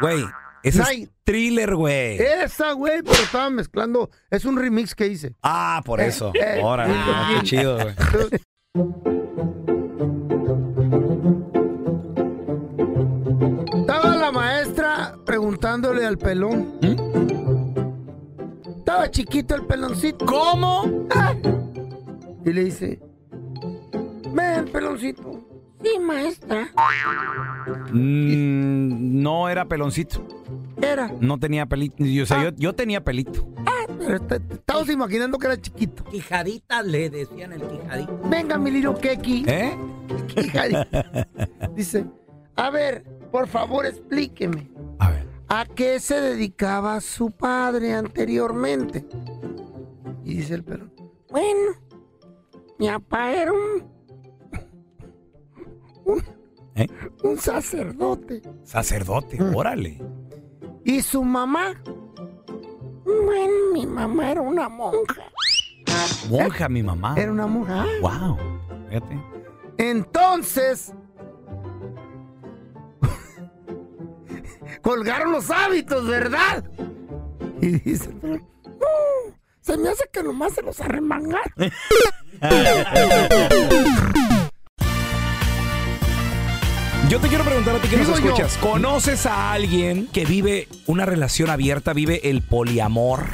Güey, 0.00 0.24
ese 0.64 0.80
es 0.82 0.88
Night. 0.88 1.10
thriller, 1.24 1.74
güey. 1.76 2.18
Esa, 2.18 2.72
güey, 2.72 3.02
pero 3.02 3.14
estaba 3.22 3.50
mezclando. 3.50 4.10
Es 4.30 4.44
un 4.44 4.56
remix 4.58 4.94
que 4.94 5.06
hice. 5.06 5.34
Ah, 5.42 5.82
por 5.84 6.00
eso. 6.00 6.32
eh, 6.34 6.60
Órale, 6.62 6.92
eh, 6.92 6.96
ah, 6.98 7.32
qué 7.36 7.42
chido, 7.46 7.76
güey. 7.78 7.94
Estaba 13.80 14.16
la 14.16 14.32
maestra 14.32 15.16
preguntándole 15.24 16.06
al 16.06 16.18
pelón. 16.18 16.78
Estaba 18.78 19.10
chiquito 19.10 19.54
el 19.54 19.66
peloncito. 19.66 20.24
¿Cómo? 20.26 21.06
Ah. 21.14 21.34
Y 22.44 22.52
le 22.52 22.64
dice, 22.64 23.00
ven, 24.32 24.66
peloncito. 24.66 25.40
Sí, 25.84 25.98
maestra. 26.00 26.72
Mm, 27.92 29.22
no 29.22 29.48
era 29.48 29.64
peloncito. 29.66 30.26
Era. 30.80 31.10
No 31.20 31.38
tenía 31.38 31.66
pelito. 31.66 32.04
Yo, 32.04 32.22
o 32.24 32.26
sea, 32.26 32.42
yo, 32.42 32.50
yo 32.56 32.72
tenía 32.74 33.02
pelito. 33.04 33.46
Pero 33.98 34.20
te- 34.20 34.40
te 34.40 34.54
estabas 34.54 34.88
imaginando 34.88 35.38
que 35.38 35.46
era 35.46 35.60
chiquito. 35.60 36.04
Quijadita 36.04 36.82
le 36.82 37.10
decían 37.10 37.52
el 37.52 37.62
quijadita. 37.62 38.12
Venga, 38.28 38.58
mi 38.58 38.70
little 38.70 38.94
keki. 39.00 39.44
¿Eh? 39.46 39.76
Quijadita. 40.34 41.28
Dice, 41.76 42.06
a 42.56 42.70
ver, 42.70 43.04
por 43.30 43.46
favor, 43.46 43.86
explíqueme. 43.86 44.70
A 45.48 45.66
qué 45.66 46.00
se 46.00 46.20
dedicaba 46.20 47.00
su 47.00 47.30
padre 47.30 47.92
anteriormente? 47.94 49.04
Y 50.24 50.36
dice 50.36 50.54
el 50.54 50.64
pelón, 50.64 50.90
bueno, 51.30 51.72
mi 52.78 52.88
papá 52.88 53.30
era 53.32 53.52
un, 53.52 53.84
un, 56.04 56.22
¿Eh? 56.74 56.88
un 57.22 57.38
sacerdote. 57.38 58.42
Sacerdote, 58.64 59.40
Mm. 59.42 59.54
órale. 59.54 60.02
¿Y 60.84 61.00
su 61.02 61.22
mamá? 61.24 61.74
Bueno, 63.04 63.54
mi 63.72 63.86
mamá 63.86 64.30
era 64.32 64.40
una 64.42 64.68
monja. 64.68 65.22
Monja, 66.28 66.68
mi 66.68 66.82
mamá. 66.82 67.14
Era 67.16 67.30
una 67.32 67.46
monja. 67.46 67.86
Wow. 68.00 68.36
Fíjate. 68.88 69.18
Entonces, 69.78 70.92
colgaron 74.82 75.32
los 75.32 75.50
hábitos, 75.50 76.06
¿verdad? 76.06 76.64
Y 77.60 77.78
dice, 77.78 78.10
el 78.10 78.16
pelón, 78.16 78.46
"No, 78.64 79.34
se 79.60 79.76
me 79.78 79.88
hace 79.88 80.04
que 80.12 80.22
nomás 80.22 80.52
se 80.52 80.62
los 80.62 80.80
arremangaron. 80.80 81.52
Yo 87.14 87.20
te 87.20 87.28
quiero 87.28 87.44
preguntar 87.44 87.76
a 87.76 87.78
ti 87.78 87.86
que 87.86 87.96
nos 87.96 88.08
yo. 88.08 88.14
escuchas. 88.16 88.58
¿Conoces 88.58 89.24
a 89.24 89.52
alguien 89.52 90.08
que 90.08 90.24
vive 90.24 90.66
una 90.86 91.06
relación 91.06 91.48
abierta, 91.48 91.92
vive 91.92 92.28
el 92.28 92.42
poliamor? 92.42 93.26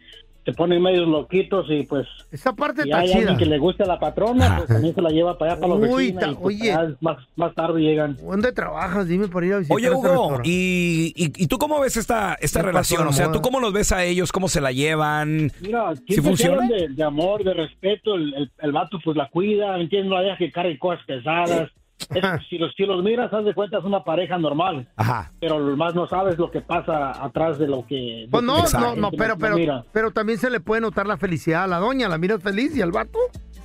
se 0.44 0.52
ponen 0.52 0.82
medios 0.82 1.06
loquitos 1.06 1.66
y 1.70 1.84
pues... 1.84 2.06
Esa 2.32 2.52
parte 2.52 2.82
está 2.82 2.98
hay 2.98 3.08
chida. 3.08 3.18
alguien 3.20 3.36
que 3.38 3.46
le 3.46 3.58
guste 3.58 3.84
a 3.84 3.86
la 3.86 4.00
patrona, 4.00 4.56
pues 4.56 4.68
también 4.68 4.94
se 4.94 5.00
la 5.00 5.10
lleva 5.10 5.38
para 5.38 5.52
allá 5.52 5.60
para 5.60 5.74
la 5.76 5.86
Uy, 5.94 6.12
ta- 6.12 6.30
y 6.30 6.34
pues, 6.34 6.60
oye. 6.60 6.76
más, 7.00 7.18
más 7.36 7.54
tarde 7.54 7.80
llegan. 7.80 8.16
¿Dónde 8.16 8.50
trabajas? 8.52 9.06
Dime 9.06 9.28
para 9.28 9.46
ir 9.46 9.52
a 9.54 9.58
visitar 9.58 9.76
Oye, 9.76 9.86
ese 9.86 9.96
Hugo. 9.96 10.40
¿y, 10.42 11.12
y, 11.16 11.44
y 11.44 11.46
tú 11.46 11.58
cómo 11.58 11.78
ves 11.80 11.96
esta, 11.96 12.36
esta 12.40 12.58
¿Qué 12.60 12.64
pasó, 12.64 12.66
relación? 12.96 13.06
O 13.06 13.12
sea? 13.12 13.30
¿tú 13.30 13.40
cómo 13.40 13.60
los 13.60 13.72
ves 13.72 13.92
a 13.92 14.02
ellos? 14.04 14.32
¿Cómo 14.32 14.48
se 14.48 14.60
la 14.60 14.72
llevan? 14.72 15.52
Mira, 15.60 15.94
¿Sí 16.08 16.20
funciona? 16.20 16.66
de, 16.66 16.88
de 16.88 17.04
amor, 17.04 17.44
de 17.44 17.54
respeto, 17.54 18.14
el, 18.16 18.34
el, 18.34 18.50
el 18.60 18.72
vato 18.72 18.98
pues 19.04 19.16
la 19.16 19.28
cuida, 19.28 19.76
¿me 19.76 19.82
entiendes? 19.84 20.10
No 20.10 20.16
la 20.16 20.22
deja 20.22 20.38
que 20.38 20.50
cargue 20.50 20.78
cosas 20.78 21.04
pesadas. 21.06 21.70
Es- 22.10 22.24
si, 22.48 22.58
los, 22.58 22.72
si 22.76 22.84
los 22.84 23.02
miras, 23.02 23.32
haz 23.32 23.44
de 23.44 23.54
cuenta, 23.54 23.78
es 23.78 23.84
una 23.84 24.04
pareja 24.04 24.38
normal. 24.38 24.88
Ajá. 24.96 25.32
Pero 25.40 25.58
lo 25.58 25.76
más 25.76 25.94
no 25.94 26.06
sabes 26.06 26.38
lo 26.38 26.50
que 26.50 26.60
pasa 26.60 27.10
atrás 27.24 27.58
de 27.58 27.66
lo 27.68 27.86
que... 27.86 28.26
Pues 28.30 28.42
no, 28.42 28.58
no, 28.72 28.96
no, 28.96 29.10
pero, 29.10 29.34
no 29.34 29.38
pero, 29.38 29.56
mira. 29.56 29.84
pero 29.92 30.10
también 30.10 30.38
se 30.38 30.50
le 30.50 30.60
puede 30.60 30.80
notar 30.80 31.06
la 31.06 31.16
felicidad 31.16 31.64
a 31.64 31.66
la 31.66 31.78
doña. 31.78 32.08
La 32.08 32.18
miras 32.18 32.42
feliz 32.42 32.76
y 32.76 32.82
al 32.82 32.92
vato. 32.92 33.18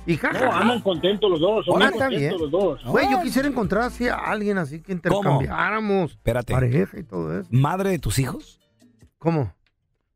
Y 0.06 0.12
No, 0.14 0.18
jaja. 0.20 0.58
andan 0.60 0.80
contentos 0.80 1.30
los 1.30 1.38
dos, 1.40 1.66
son 1.66 1.82
Ah, 1.82 1.86
muy 1.86 1.92
está 1.94 2.08
bien. 2.08 2.30
contentos 2.30 2.40
los 2.40 2.50
dos. 2.50 2.84
Güey, 2.86 3.10
yo 3.10 3.20
quisiera 3.20 3.46
encontrar 3.46 3.82
así 3.82 4.08
a 4.08 4.14
alguien 4.14 4.56
así 4.56 4.80
que 4.80 4.92
intercambiáramos 4.92 6.12
Espérate. 6.12 6.52
pareja 6.54 6.98
y 6.98 7.02
todo 7.02 7.38
eso. 7.40 7.48
¿Madre 7.52 7.90
de 7.90 7.98
tus 7.98 8.18
hijos? 8.18 8.58
¿Cómo? 9.18 9.52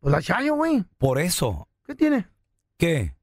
Pues 0.01 0.13
la 0.13 0.23
Chayo, 0.23 0.55
güey. 0.55 0.83
Por 0.97 1.19
eso. 1.21 1.69
¿Qué 1.87 1.95
tiene? 1.95 2.27
¿Qué? 2.79 3.15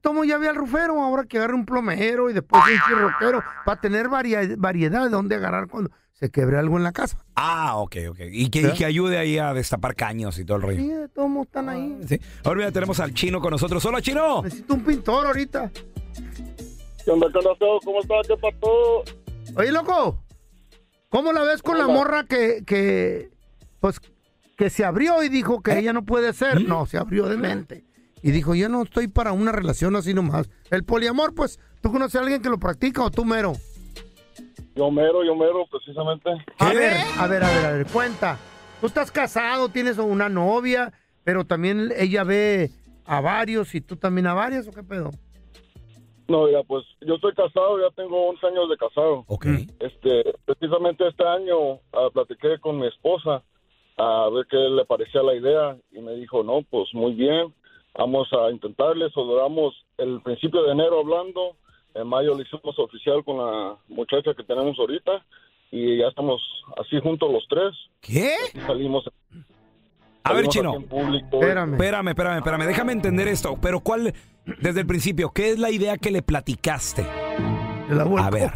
Tomo 0.00 0.24
llave 0.24 0.48
al 0.48 0.56
rufero, 0.56 1.02
ahora 1.02 1.24
que 1.24 1.36
agarre 1.38 1.54
un 1.54 1.66
plomero 1.66 2.30
y 2.30 2.32
después 2.32 2.62
un 2.64 2.80
chirroquero 2.88 3.42
para 3.64 3.80
tener 3.80 4.08
varia- 4.08 4.54
variedad 4.56 5.04
de 5.04 5.10
dónde 5.10 5.34
agarrar 5.34 5.68
cuando 5.68 5.90
se 6.14 6.30
quebre 6.30 6.56
algo 6.58 6.78
en 6.78 6.82
la 6.82 6.92
casa. 6.92 7.18
Ah, 7.36 7.76
ok, 7.76 7.96
ok. 8.10 8.18
Y 8.30 8.48
que, 8.48 8.60
y 8.60 8.62
¿Ya? 8.62 8.72
que 8.74 8.84
ayude 8.86 9.18
ahí 9.18 9.38
a 9.38 9.52
destapar 9.52 9.94
caños 9.94 10.38
y 10.38 10.44
todo 10.44 10.56
el 10.56 10.62
rollo. 10.62 10.78
Sí, 10.78 10.88
de 10.88 11.08
todos 11.08 11.28
modos 11.28 11.46
están 11.48 11.68
ahí. 11.68 11.98
Sí. 12.08 12.18
Ahora 12.44 12.58
mira, 12.58 12.72
tenemos 12.72 13.00
al 13.00 13.12
chino 13.12 13.40
con 13.40 13.50
nosotros. 13.50 13.84
¡Hola, 13.84 14.00
chino! 14.00 14.42
Necesito 14.42 14.74
un 14.74 14.84
pintor 14.84 15.26
ahorita. 15.26 15.70
¿Qué 17.04 17.10
onda? 17.10 17.26
¿Cómo 17.84 18.00
estás? 18.00 18.28
¿Qué 18.28 18.36
pasó? 18.36 19.02
Oye, 19.56 19.72
loco, 19.72 20.22
¿cómo 21.10 21.32
la 21.32 21.42
ves 21.42 21.60
con 21.62 21.76
la 21.76 21.86
morra 21.86 22.24
que, 22.24 22.62
que, 22.64 23.30
pues, 23.80 24.00
que 24.56 24.70
se 24.70 24.84
abrió 24.84 25.22
y 25.22 25.28
dijo 25.28 25.60
que 25.62 25.78
ella 25.78 25.92
no 25.92 26.04
puede 26.04 26.32
ser? 26.32 26.62
No, 26.62 26.86
se 26.86 26.96
abrió 26.96 27.26
de 27.28 27.36
mente. 27.36 27.84
Y 28.22 28.30
dijo, 28.30 28.54
yo 28.54 28.68
no 28.68 28.82
estoy 28.82 29.08
para 29.08 29.32
una 29.32 29.52
relación 29.52 29.96
así 29.96 30.14
nomás. 30.14 30.48
El 30.70 30.84
poliamor, 30.84 31.34
pues, 31.34 31.58
¿tú 31.80 31.90
conoces 31.90 32.16
a 32.16 32.20
alguien 32.20 32.40
que 32.40 32.48
lo 32.48 32.58
practica 32.58 33.02
o 33.02 33.10
tú 33.10 33.24
mero? 33.24 33.54
Yo 34.74 34.90
mero, 34.90 35.24
yo 35.24 35.34
mero, 35.34 35.66
precisamente. 35.70 36.30
A 36.58 36.72
ver, 36.72 36.96
a 37.18 37.26
ver, 37.26 37.44
a 37.44 37.48
ver, 37.48 37.66
a 37.66 37.72
ver, 37.72 37.86
cuenta. 37.86 38.38
Tú 38.80 38.86
estás 38.86 39.10
casado, 39.10 39.68
tienes 39.68 39.98
una 39.98 40.28
novia, 40.28 40.92
pero 41.24 41.44
también 41.44 41.92
ella 41.96 42.24
ve 42.24 42.70
a 43.04 43.20
varios 43.20 43.74
y 43.74 43.80
tú 43.80 43.96
también 43.96 44.26
a 44.26 44.34
varias, 44.34 44.68
¿o 44.68 44.72
qué 44.72 44.82
pedo? 44.82 45.10
No, 46.28 46.48
ya, 46.48 46.62
pues 46.62 46.84
yo 47.00 47.16
estoy 47.16 47.34
casado, 47.34 47.78
ya 47.80 47.94
tengo 47.94 48.28
11 48.30 48.46
años 48.46 48.70
de 48.70 48.76
casado. 48.76 49.24
Ok. 49.26 49.46
Este, 49.80 50.32
precisamente 50.46 51.06
este 51.06 51.26
año 51.26 51.80
ah, 51.92 52.08
platiqué 52.12 52.58
con 52.60 52.78
mi 52.78 52.86
esposa 52.86 53.42
a 53.98 54.28
ver 54.30 54.46
qué 54.48 54.56
le 54.56 54.84
parecía 54.84 55.22
la 55.22 55.34
idea 55.34 55.76
y 55.90 56.00
me 56.00 56.14
dijo, 56.14 56.42
no, 56.42 56.62
pues 56.70 56.88
muy 56.94 57.12
bien, 57.12 57.52
vamos 57.94 58.28
a 58.32 58.50
intentarle. 58.50 59.10
So, 59.10 59.24
duramos 59.24 59.74
el 59.98 60.20
principio 60.22 60.62
de 60.64 60.72
enero 60.72 61.00
hablando, 61.00 61.56
en 61.94 62.06
mayo 62.06 62.34
lo 62.34 62.42
hicimos 62.42 62.78
oficial 62.78 63.24
con 63.24 63.38
la 63.38 63.76
muchacha 63.88 64.34
que 64.34 64.44
tenemos 64.44 64.78
ahorita 64.78 65.24
y 65.70 65.98
ya 65.98 66.08
estamos 66.08 66.40
así 66.78 66.98
juntos 67.00 67.30
los 67.32 67.46
tres. 67.48 67.72
¿Qué? 68.00 68.34
Y 68.54 68.60
salimos. 68.60 69.04
A 70.24 70.32
ver, 70.34 70.46
chino. 70.48 70.72
público. 70.82 71.40
Espérame, 71.40 71.74
espérame, 72.08 72.36
espérame. 72.38 72.66
Déjame 72.66 72.92
entender 72.92 73.26
esto. 73.28 73.56
Pero 73.60 73.80
¿cuál, 73.80 74.14
desde 74.60 74.80
el 74.80 74.86
principio, 74.86 75.30
qué 75.34 75.50
es 75.50 75.58
la 75.58 75.70
idea 75.70 75.96
que 75.98 76.10
le 76.12 76.22
platicaste? 76.22 77.02
A 78.18 78.30
ver. 78.30 78.52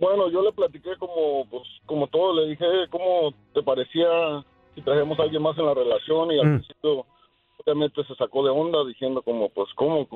Bueno, 0.00 0.30
yo 0.30 0.42
le 0.42 0.52
platiqué 0.52 0.90
como, 0.98 1.44
pues, 1.50 1.62
como 1.86 2.06
todo, 2.06 2.32
le 2.34 2.50
dije, 2.50 2.64
"Eh, 2.64 2.86
¿cómo 2.90 3.32
te 3.52 3.62
parecía 3.62 4.06
si 4.74 4.82
trajemos 4.82 5.18
a 5.18 5.22
alguien 5.24 5.42
más 5.42 5.58
en 5.58 5.66
la 5.66 5.74
relación? 5.74 6.30
Y 6.30 6.38
al 6.38 6.46
Mm. 6.46 6.54
principio, 6.58 7.06
obviamente, 7.58 8.04
se 8.04 8.14
sacó 8.16 8.44
de 8.44 8.50
onda 8.50 8.84
diciendo 8.86 9.22
como, 9.22 9.48
pues, 9.50 9.68
¿cómo? 9.74 10.08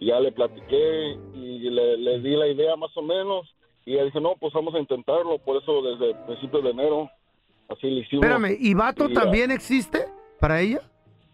Ya 0.00 0.18
le 0.20 0.32
platiqué 0.32 1.16
y 1.34 1.70
le, 1.70 1.96
le 1.96 2.20
di 2.20 2.36
la 2.36 2.48
idea 2.48 2.74
más 2.76 2.90
o 2.96 3.02
menos 3.02 3.46
Y 3.84 3.94
ella 3.94 4.04
dice, 4.04 4.20
no, 4.20 4.34
pues 4.38 4.52
vamos 4.52 4.74
a 4.74 4.78
intentarlo, 4.78 5.38
por 5.38 5.62
eso 5.62 5.82
desde 5.82 6.14
principios 6.26 6.64
de 6.64 6.70
enero, 6.70 7.10
así 7.68 7.88
le 7.88 8.00
hicimos. 8.00 8.24
Espérame, 8.24 8.56
¿y 8.58 8.74
vato 8.74 9.08
Y, 9.08 9.14
también 9.14 9.50
existe 9.50 10.06
para 10.40 10.60
ella? 10.60 10.80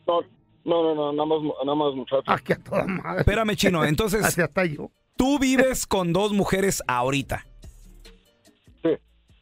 No, 0.07 0.21
no, 0.65 0.83
no, 0.83 0.95
no, 0.95 1.13
nada 1.13 1.27
más, 1.27 1.39
nada 1.65 1.75
más 1.75 1.95
muchachos. 1.95 2.25
Aquí 2.27 2.53
a 2.53 2.63
toda 2.63 2.87
madre. 2.87 3.21
Espérame, 3.21 3.55
chino. 3.55 3.85
Entonces, 3.85 4.23
Así 4.25 4.41
hasta 4.41 4.65
yo. 4.65 4.91
tú 5.17 5.39
vives 5.39 5.87
con 5.87 6.13
dos 6.13 6.33
mujeres 6.33 6.83
ahorita. 6.87 7.45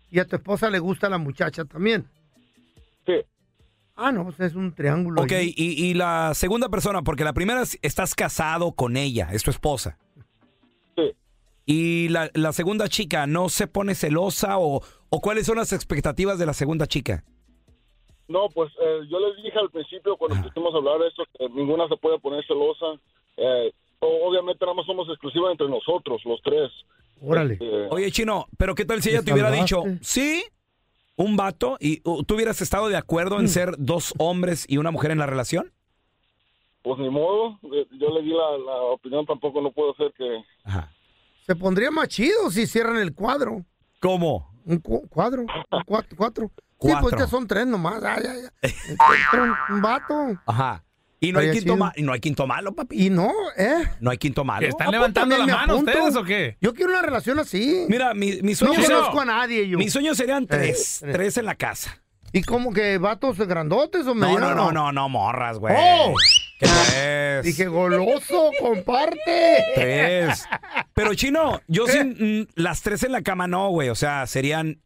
¿Y 0.08 0.20
a 0.20 0.24
tu 0.24 0.36
esposa 0.36 0.70
le 0.70 0.78
gusta 0.78 1.08
la 1.08 1.18
muchacha 1.18 1.64
también? 1.64 2.08
Sí. 3.04 3.14
Ah, 3.96 4.12
no, 4.12 4.24
pues 4.24 4.38
es 4.40 4.54
un 4.54 4.74
triángulo. 4.74 5.22
Ok, 5.22 5.32
y, 5.42 5.86
y 5.86 5.94
la 5.94 6.32
segunda 6.34 6.68
persona, 6.68 7.02
porque 7.02 7.24
la 7.24 7.32
primera 7.32 7.62
es- 7.62 7.78
estás 7.82 8.14
casado 8.14 8.72
con 8.72 8.96
ella, 8.96 9.28
es 9.32 9.42
tu 9.42 9.50
esposa. 9.50 9.98
Sí. 10.96 11.12
Y 11.64 12.08
la, 12.10 12.30
la 12.34 12.52
segunda 12.52 12.88
chica, 12.88 13.26
¿no 13.26 13.48
se 13.48 13.66
pone 13.66 13.94
celosa 13.94 14.58
o, 14.58 14.82
o 15.08 15.20
cuáles 15.20 15.46
son 15.46 15.56
las 15.56 15.72
expectativas 15.72 16.38
de 16.38 16.46
la 16.46 16.52
segunda 16.52 16.86
chica? 16.86 17.24
No, 18.28 18.48
pues 18.50 18.70
eh, 18.82 19.00
yo 19.08 19.18
les 19.20 19.42
dije 19.42 19.58
al 19.58 19.70
principio 19.70 20.16
cuando 20.16 20.42
pusimos 20.46 20.74
a 20.74 20.78
hablar 20.78 20.98
de 20.98 21.08
esto 21.08 21.22
que 21.38 21.48
ninguna 21.50 21.88
se 21.88 21.96
puede 21.96 22.18
poner 22.18 22.44
celosa. 22.46 23.00
Eh, 23.36 23.72
o- 24.00 24.28
obviamente 24.28 24.64
nada 24.64 24.74
más 24.74 24.84
somos 24.86 25.08
exclusivas 25.08 25.52
entre 25.52 25.68
nosotros, 25.68 26.20
los 26.24 26.40
tres. 26.42 26.70
Órale. 27.22 27.54
Este, 27.54 27.86
Oye, 27.90 28.10
chino, 28.10 28.46
pero 28.58 28.74
¿qué 28.74 28.84
tal 28.84 29.00
si 29.00 29.08
ella 29.10 29.20
Te 29.20 29.26
te 29.26 29.32
hubiera 29.32 29.50
dicho, 29.50 29.82
sí, 30.02 30.42
un 31.16 31.36
vato, 31.36 31.76
y 31.80 32.00
uh, 32.04 32.22
tú 32.24 32.34
hubieras 32.34 32.60
estado 32.60 32.88
de 32.88 32.96
acuerdo 32.96 33.36
Mm. 33.36 33.40
en 33.40 33.48
ser 33.48 33.74
dos 33.78 34.14
hombres 34.18 34.64
y 34.68 34.76
una 34.78 34.90
mujer 34.90 35.10
en 35.10 35.18
la 35.18 35.26
relación? 35.26 35.72
pues 36.82 37.00
ni 37.00 37.10
modo, 37.10 37.58
eh, 37.74 37.84
yo 37.98 38.10
le 38.10 38.22
di 38.22 38.28
la, 38.30 38.56
la 38.58 38.76
opinión, 38.82 39.26
tampoco 39.26 39.60
no 39.60 39.72
puedo 39.72 39.90
hacer 39.92 40.12
que... 40.16 40.40
Se 41.44 41.56
pondría 41.56 41.90
más 41.90 42.06
chido 42.06 42.48
si 42.52 42.64
cierran 42.68 42.98
el 42.98 43.12
cuadro. 43.12 43.64
¿Cómo? 44.00 44.52
Un 44.64 44.78
cu- 44.78 45.04
cuadro. 45.08 45.42
Un 45.42 45.82
cuatro. 45.84 46.16
cuatro. 46.16 46.50
Sí, 46.80 46.92
pues 47.00 47.14
que 47.16 47.26
son 47.26 47.46
tres 47.48 47.66
nomás. 47.66 48.04
Ay, 48.04 48.22
ay, 48.28 48.38
ay. 48.62 48.70
Un 49.70 49.82
vato. 49.82 50.14
Ajá. 50.46 50.84
Y 51.18 51.32
no 51.32 51.38
hay, 51.38 51.50
quinto 51.52 51.76
ma- 51.76 51.92
y 51.96 52.02
no 52.02 52.12
hay 52.12 52.20
quinto 52.20 52.46
malo, 52.46 52.74
papi. 52.74 53.06
Y 53.06 53.10
no, 53.10 53.32
¿eh? 53.56 53.84
No 54.00 54.10
hay 54.10 54.18
quinto 54.18 54.44
malo. 54.44 54.60
¿Que 54.60 54.68
están 54.68 54.90
levantando 54.90 55.36
la 55.38 55.46
mano 55.46 55.76
ustedes 55.76 56.14
o 56.14 56.22
qué? 56.24 56.56
Yo 56.60 56.74
quiero 56.74 56.90
una 56.92 57.00
relación 57.02 57.38
así. 57.38 57.86
Mira, 57.88 58.12
mi, 58.12 58.42
mi 58.42 58.52
No 58.52 58.56
sueño 58.56 58.82
conozco 58.82 59.20
a 59.20 59.24
nadie 59.24 59.66
yo. 59.68 59.78
Mis 59.78 59.92
sueños 59.92 60.16
serían 60.18 60.46
tres. 60.46 61.02
Eh, 61.02 61.06
eh. 61.08 61.12
Tres 61.12 61.36
en 61.38 61.46
la 61.46 61.54
casa. 61.54 62.02
¿Y 62.32 62.42
cómo 62.42 62.70
que 62.72 62.98
vatos 62.98 63.38
grandotes 63.38 64.02
o 64.06 64.14
No, 64.14 64.26
no, 64.26 64.34
medianos? 64.34 64.56
no, 64.56 64.72
no, 64.72 64.92
no, 64.92 65.08
morras, 65.08 65.58
güey. 65.58 65.74
¡Oh! 65.78 66.12
¿Qué 66.58 66.66
tres? 66.90 67.44
Dije, 67.44 67.66
goloso, 67.66 68.50
comparte. 68.60 69.64
Tres. 69.74 70.44
Pero 70.92 71.14
chino, 71.14 71.60
yo 71.66 71.86
¿Qué? 71.86 71.92
sin 71.92 72.40
mm, 72.42 72.46
las 72.56 72.82
tres 72.82 73.02
en 73.04 73.12
la 73.12 73.22
cama 73.22 73.46
no, 73.46 73.68
güey. 73.70 73.88
O 73.88 73.94
sea, 73.94 74.26
serían 74.26 74.80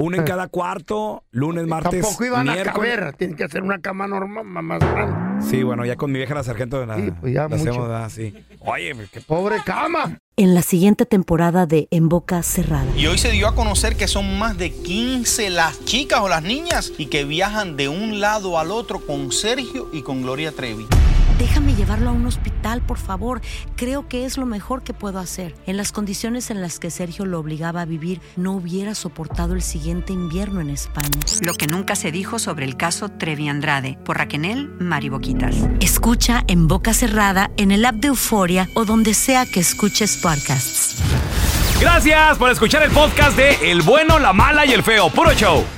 uno 0.00 0.16
en 0.16 0.22
cada 0.22 0.46
cuarto, 0.46 1.24
lunes, 1.32 1.66
martes, 1.66 2.00
Tampoco 2.02 2.24
iban 2.24 2.48
a 2.48 2.52
miércoles. 2.54 2.94
caber. 2.96 3.12
Tienen 3.14 3.36
que 3.36 3.42
hacer 3.44 3.62
una 3.62 3.80
cama 3.80 4.06
normal 4.06 4.44
más 4.44 4.78
grande. 4.78 5.44
Sí, 5.44 5.62
bueno, 5.64 5.84
ya 5.84 5.96
con 5.96 6.12
mi 6.12 6.18
vieja 6.18 6.34
la 6.34 6.44
sargento 6.44 6.78
de 6.78 6.86
la, 6.86 6.96
Sí, 6.96 7.10
pues 7.20 7.34
ya 7.34 7.42
la 7.42 7.48
mucho. 7.48 7.62
hacemos, 7.70 7.88
¿verdad? 7.88 8.08
sí. 8.08 8.32
Oye, 8.60 8.94
qué 9.12 9.20
Pobre 9.20 9.56
cama. 9.64 10.18
En 10.36 10.54
la 10.54 10.62
siguiente 10.62 11.04
temporada 11.04 11.66
de 11.66 11.88
En 11.90 12.08
Boca 12.08 12.42
Cerrada. 12.44 12.86
Y 12.96 13.06
hoy 13.08 13.18
se 13.18 13.32
dio 13.32 13.48
a 13.48 13.54
conocer 13.56 13.96
que 13.96 14.06
son 14.06 14.38
más 14.38 14.56
de 14.56 14.70
15 14.72 15.50
las 15.50 15.84
chicas 15.84 16.20
o 16.20 16.28
las 16.28 16.44
niñas 16.44 16.92
y 16.96 17.06
que 17.06 17.24
viajan 17.24 17.76
de 17.76 17.88
un 17.88 18.20
lado 18.20 18.56
al 18.58 18.70
otro 18.70 19.00
con 19.04 19.32
Sergio 19.32 19.88
y 19.92 20.02
con 20.02 20.22
Gloria 20.22 20.52
Trevi. 20.52 20.86
Déjame 21.38 21.74
llevarlo 21.74 22.10
a 22.10 22.12
un 22.12 22.26
hospital, 22.26 22.82
por 22.82 22.98
favor. 22.98 23.40
Creo 23.76 24.08
que 24.08 24.24
es 24.24 24.36
lo 24.36 24.46
mejor 24.46 24.82
que 24.82 24.92
puedo 24.92 25.20
hacer. 25.20 25.54
En 25.66 25.76
las 25.76 25.92
condiciones 25.92 26.50
en 26.50 26.60
las 26.60 26.80
que 26.80 26.90
Sergio 26.90 27.26
lo 27.26 27.38
obligaba 27.38 27.82
a 27.82 27.84
vivir, 27.84 28.20
no 28.36 28.52
hubiera 28.52 28.94
soportado 28.96 29.54
el 29.54 29.62
siguiente 29.62 30.12
invierno 30.12 30.60
en 30.60 30.70
España. 30.70 31.20
Lo 31.42 31.54
que 31.54 31.68
nunca 31.68 31.94
se 31.94 32.10
dijo 32.10 32.38
sobre 32.38 32.64
el 32.64 32.76
caso 32.76 33.08
Trevi 33.08 33.48
Andrade 33.48 33.98
por 34.04 34.18
Raquel 34.18 34.68
Mariboquitas. 34.80 35.54
Escucha 35.80 36.42
en 36.48 36.66
boca 36.66 36.92
cerrada, 36.92 37.50
en 37.56 37.70
el 37.70 37.84
app 37.84 37.96
de 37.96 38.08
Euforia 38.08 38.68
o 38.74 38.84
donde 38.84 39.14
sea 39.14 39.46
que 39.46 39.60
escuches 39.60 40.16
podcasts. 40.16 40.96
Gracias 41.80 42.36
por 42.38 42.50
escuchar 42.50 42.82
el 42.82 42.90
podcast 42.90 43.36
de 43.36 43.70
El 43.70 43.82
bueno, 43.82 44.18
la 44.18 44.32
mala 44.32 44.66
y 44.66 44.72
el 44.72 44.82
feo. 44.82 45.08
Puro 45.10 45.32
show. 45.32 45.77